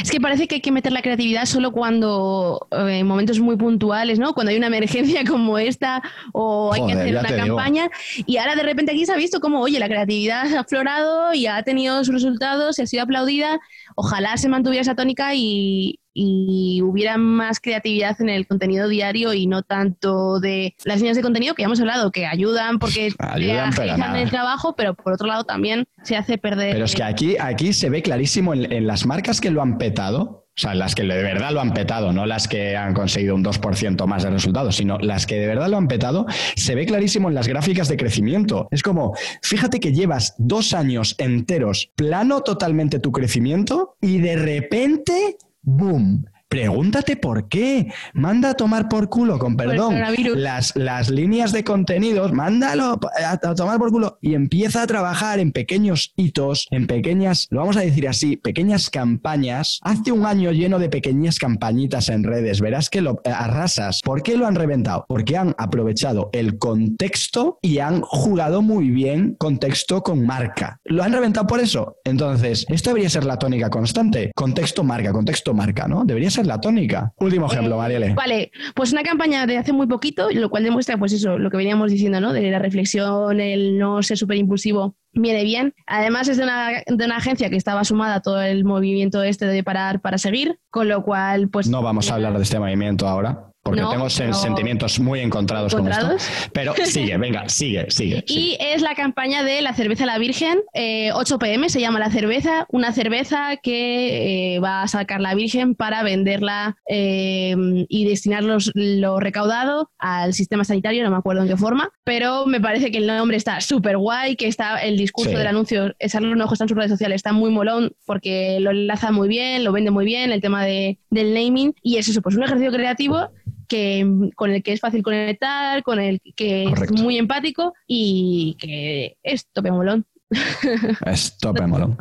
Es 0.00 0.10
que 0.10 0.20
parece 0.20 0.46
que 0.46 0.56
hay 0.56 0.60
que 0.60 0.72
meter 0.72 0.92
la 0.92 1.02
creatividad 1.02 1.46
solo 1.46 1.72
cuando, 1.72 2.66
eh, 2.70 2.98
en 3.00 3.06
momentos 3.06 3.40
muy 3.40 3.56
puntuales, 3.56 4.18
¿no? 4.18 4.34
Cuando 4.34 4.50
hay 4.50 4.56
una 4.56 4.68
emergencia 4.68 5.24
como 5.28 5.58
esta 5.58 6.02
o 6.32 6.72
hay 6.72 6.86
que 6.86 6.92
hacer 6.92 7.16
una 7.16 7.36
campaña. 7.36 7.90
Y 8.26 8.36
ahora 8.36 8.56
de 8.56 8.62
repente 8.62 8.92
aquí 8.92 9.06
se 9.06 9.12
ha 9.12 9.16
visto 9.16 9.40
como, 9.40 9.60
oye, 9.60 9.78
la 9.78 9.88
creatividad 9.88 10.54
ha 10.54 10.60
aflorado 10.60 11.34
y 11.34 11.46
ha 11.46 11.62
tenido 11.62 12.04
sus 12.04 12.14
resultados, 12.14 12.78
y 12.78 12.82
ha 12.82 12.86
sido 12.86 13.02
aplaudida. 13.02 13.60
Ojalá 13.94 14.36
se 14.36 14.48
mantuviera 14.48 14.82
esa 14.82 14.94
tónica 14.94 15.34
y, 15.34 16.00
y 16.14 16.80
hubiera 16.82 17.18
más 17.18 17.60
creatividad 17.60 18.20
en 18.20 18.28
el 18.28 18.46
contenido 18.46 18.88
diario 18.88 19.34
y 19.34 19.46
no 19.48 19.62
tanto 19.62 20.38
de 20.38 20.74
las 20.84 20.98
líneas 20.98 21.16
de 21.16 21.22
contenido 21.22 21.54
que 21.54 21.62
ya 21.62 21.66
hemos 21.66 21.80
hablado, 21.80 22.12
que 22.12 22.24
ayudan 22.24 22.78
porque 22.78 23.12
ayudan, 23.18 24.16
el 24.16 24.30
trabajo, 24.30 24.76
pero 24.76 24.94
por 24.94 25.12
otro 25.12 25.26
lado 25.26 25.44
también 25.44 25.86
se 26.02 26.16
hace 26.16 26.38
perder. 26.38 26.72
Pero 26.72 26.84
es 26.84 26.94
que 26.94 27.02
aquí, 27.02 27.36
aquí 27.38 27.72
se 27.72 27.90
ve 27.90 28.00
clarísimo 28.02 28.54
en, 28.54 28.86
las 28.86 29.06
marcas 29.06 29.40
que 29.40 29.50
lo 29.50 29.60
han 29.60 29.76
petado, 29.76 30.43
o 30.56 30.60
sea, 30.60 30.74
las 30.74 30.94
que 30.94 31.02
de 31.02 31.22
verdad 31.22 31.50
lo 31.50 31.60
han 31.60 31.74
petado, 31.74 32.12
no 32.12 32.26
las 32.26 32.46
que 32.46 32.76
han 32.76 32.94
conseguido 32.94 33.34
un 33.34 33.44
2% 33.44 34.06
más 34.06 34.22
de 34.22 34.30
resultados, 34.30 34.76
sino 34.76 34.98
las 34.98 35.26
que 35.26 35.34
de 35.40 35.48
verdad 35.48 35.68
lo 35.68 35.76
han 35.76 35.88
petado, 35.88 36.26
se 36.54 36.76
ve 36.76 36.86
clarísimo 36.86 37.28
en 37.28 37.34
las 37.34 37.48
gráficas 37.48 37.88
de 37.88 37.96
crecimiento. 37.96 38.68
Es 38.70 38.82
como, 38.82 39.14
fíjate 39.42 39.80
que 39.80 39.92
llevas 39.92 40.34
dos 40.38 40.72
años 40.72 41.16
enteros 41.18 41.90
plano 41.96 42.42
totalmente 42.42 43.00
tu 43.00 43.10
crecimiento 43.10 43.96
y 44.00 44.18
de 44.18 44.36
repente 44.36 45.38
boom, 45.62 46.24
Pregúntate 46.54 47.16
por 47.16 47.48
qué. 47.48 47.92
Manda 48.12 48.50
a 48.50 48.54
tomar 48.54 48.88
por 48.88 49.08
culo, 49.08 49.40
con 49.40 49.56
perdón, 49.56 49.96
las, 50.36 50.76
las 50.76 51.10
líneas 51.10 51.50
de 51.50 51.64
contenidos, 51.64 52.32
mándalo 52.32 53.00
a, 53.20 53.38
tomar 53.56 53.80
por 53.80 53.90
culo 53.90 54.18
y 54.20 54.34
empieza 54.34 54.82
a 54.82 54.86
trabajar 54.86 55.40
en 55.40 55.50
pequeños 55.50 56.12
hitos, 56.14 56.68
en 56.70 56.86
pequeñas, 56.86 57.48
lo 57.50 57.58
vamos 57.58 57.76
a 57.76 57.80
decir 57.80 58.06
así, 58.06 58.36
pequeñas 58.36 58.88
campañas. 58.88 59.80
Hace 59.82 60.12
un 60.12 60.26
año 60.26 60.52
lleno 60.52 60.78
de 60.78 60.88
pequeñas 60.88 61.40
campañitas 61.40 62.08
en 62.08 62.22
redes, 62.22 62.60
verás 62.60 62.88
que 62.88 63.00
lo 63.00 63.20
arrasas. 63.24 64.00
¿Por 64.04 64.22
qué 64.22 64.36
lo 64.36 64.46
han 64.46 64.54
reventado? 64.54 65.06
Porque 65.08 65.36
han 65.36 65.56
aprovechado 65.58 66.30
el 66.32 66.58
contexto 66.58 67.58
y 67.62 67.80
han 67.80 68.00
jugado 68.00 68.62
muy 68.62 68.90
bien 68.90 69.34
contexto 69.40 70.04
con 70.04 70.24
marca. 70.24 70.78
Lo 70.84 71.02
han 71.02 71.12
reventado 71.12 71.48
por 71.48 71.58
eso. 71.58 71.96
Entonces, 72.04 72.64
esto 72.68 72.90
debería 72.90 73.10
ser 73.10 73.24
la 73.24 73.40
tónica 73.40 73.70
constante. 73.70 74.30
Contexto 74.36 74.84
marca, 74.84 75.12
contexto 75.12 75.52
marca, 75.52 75.88
¿no? 75.88 76.04
Debería 76.04 76.30
ser 76.30 76.43
la 76.46 76.60
tónica. 76.60 77.12
Último 77.18 77.46
ejemplo, 77.46 77.74
eh, 77.74 77.78
Marielle. 77.78 78.14
Vale, 78.14 78.50
pues 78.74 78.92
una 78.92 79.02
campaña 79.02 79.46
de 79.46 79.58
hace 79.58 79.72
muy 79.72 79.86
poquito, 79.86 80.28
lo 80.30 80.50
cual 80.50 80.64
demuestra, 80.64 80.96
pues 80.98 81.12
eso, 81.12 81.38
lo 81.38 81.50
que 81.50 81.56
veníamos 81.56 81.90
diciendo, 81.90 82.20
¿no? 82.20 82.32
De 82.32 82.50
la 82.50 82.58
reflexión, 82.58 83.40
el 83.40 83.78
no 83.78 84.02
ser 84.02 84.18
súper 84.18 84.36
impulsivo, 84.36 84.96
viene 85.12 85.44
bien. 85.44 85.74
Además 85.86 86.28
es 86.28 86.36
de 86.36 86.44
una, 86.44 86.70
de 86.86 87.04
una, 87.04 87.16
agencia 87.16 87.50
que 87.50 87.56
estaba 87.56 87.84
sumada 87.84 88.16
a 88.16 88.20
todo 88.20 88.42
el 88.42 88.64
movimiento 88.64 89.22
este 89.22 89.46
de 89.46 89.62
parar 89.62 90.00
para 90.00 90.18
seguir, 90.18 90.58
con 90.70 90.88
lo 90.88 91.02
cual, 91.02 91.48
pues... 91.48 91.68
No 91.68 91.82
vamos 91.82 92.10
a 92.10 92.14
hablar 92.14 92.36
de 92.36 92.42
este 92.42 92.58
movimiento 92.58 93.06
ahora 93.06 93.53
porque 93.64 93.80
tengo 93.80 94.10
sentimientos 94.10 95.00
muy 95.00 95.20
encontrados, 95.20 95.74
con 95.74 95.88
esto. 95.88 96.16
Pero 96.52 96.74
sigue, 96.84 97.16
venga, 97.16 97.48
sigue, 97.48 97.90
sigue. 97.90 98.22
Y 98.28 98.58
es 98.60 98.82
la 98.82 98.94
campaña 98.94 99.42
de 99.42 99.62
la 99.62 99.72
cerveza 99.72 100.04
La 100.04 100.18
Virgen, 100.18 100.58
8 100.58 100.74
eh, 100.74 101.38
pm 101.40 101.70
se 101.70 101.80
llama 101.80 101.98
la 101.98 102.10
cerveza, 102.10 102.66
una 102.68 102.92
cerveza 102.92 103.56
que 103.56 104.56
eh, 104.56 104.60
va 104.60 104.82
a 104.82 104.88
sacar 104.88 105.22
la 105.22 105.34
Virgen 105.34 105.74
para 105.74 106.02
venderla 106.02 106.76
eh, 106.88 107.56
y 107.88 108.04
destinar 108.04 108.44
lo 108.44 109.18
recaudado 109.18 109.90
al 109.98 110.34
sistema 110.34 110.64
sanitario, 110.64 111.02
no 111.02 111.10
me 111.10 111.16
acuerdo 111.16 111.42
en 111.42 111.48
qué 111.48 111.56
forma, 111.56 111.90
pero 112.04 112.44
me 112.44 112.60
parece 112.60 112.90
que 112.90 112.98
el 112.98 113.06
nombre 113.06 113.38
está 113.38 113.62
súper 113.62 113.96
guay, 113.96 114.36
que 114.36 114.46
está 114.46 114.76
el 114.82 114.98
discurso 114.98 115.30
del 115.30 115.46
anuncio, 115.46 115.94
echarle 115.98 116.30
un 116.30 116.42
ojo 116.42 116.52
está 116.52 116.64
en 116.64 116.68
sus 116.68 116.76
redes 116.76 116.90
sociales, 116.90 117.16
está 117.16 117.32
muy 117.32 117.50
molón 117.50 117.96
porque 118.04 118.58
lo 118.60 118.72
enlaza 118.72 119.10
muy 119.10 119.26
bien, 119.26 119.64
lo 119.64 119.72
vende 119.72 119.90
muy 119.90 120.04
bien, 120.04 120.32
el 120.32 120.42
tema 120.42 120.66
de, 120.66 120.98
del 121.08 121.32
naming, 121.32 121.74
y 121.82 121.96
es 121.96 122.08
eso, 122.08 122.20
pues 122.20 122.36
un 122.36 122.44
ejercicio 122.44 122.70
creativo 122.70 123.30
que, 123.68 124.30
con 124.36 124.50
el 124.50 124.62
que 124.62 124.72
es 124.72 124.80
fácil 124.80 125.02
conectar, 125.02 125.82
con 125.82 126.00
el 126.00 126.20
que 126.36 126.64
es 126.64 126.92
muy 126.92 127.18
empático 127.18 127.74
y 127.86 128.56
que 128.58 129.16
es 129.22 129.46
tope 129.52 129.70
molón. 129.70 130.06
Es 131.06 131.36
tope 131.38 131.66
molón. 131.66 131.96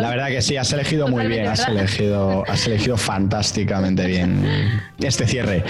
La 0.00 0.10
verdad 0.10 0.28
que 0.28 0.42
sí, 0.42 0.56
has 0.56 0.72
elegido 0.72 1.08
muy 1.08 1.26
bien, 1.26 1.46
has 1.46 1.68
elegido, 1.68 2.44
has 2.48 2.66
elegido 2.66 2.96
fantásticamente 2.96 4.06
bien 4.06 4.44
este 4.98 5.26
cierre. 5.26 5.62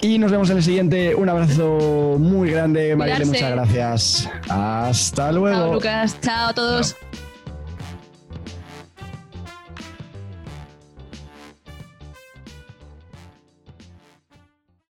Y 0.00 0.18
nos 0.18 0.30
vemos 0.30 0.50
en 0.50 0.58
el 0.58 0.62
siguiente. 0.62 1.14
Un 1.14 1.28
abrazo 1.28 2.16
muy 2.18 2.50
grande, 2.50 2.96
Marielle, 2.96 3.26
muchas 3.26 3.50
gracias. 3.50 4.30
Hasta 4.48 5.32
luego. 5.32 5.56
Chao, 5.56 5.74
Lucas. 5.74 6.20
Chao 6.20 6.48
a 6.48 6.54
todos. 6.54 6.96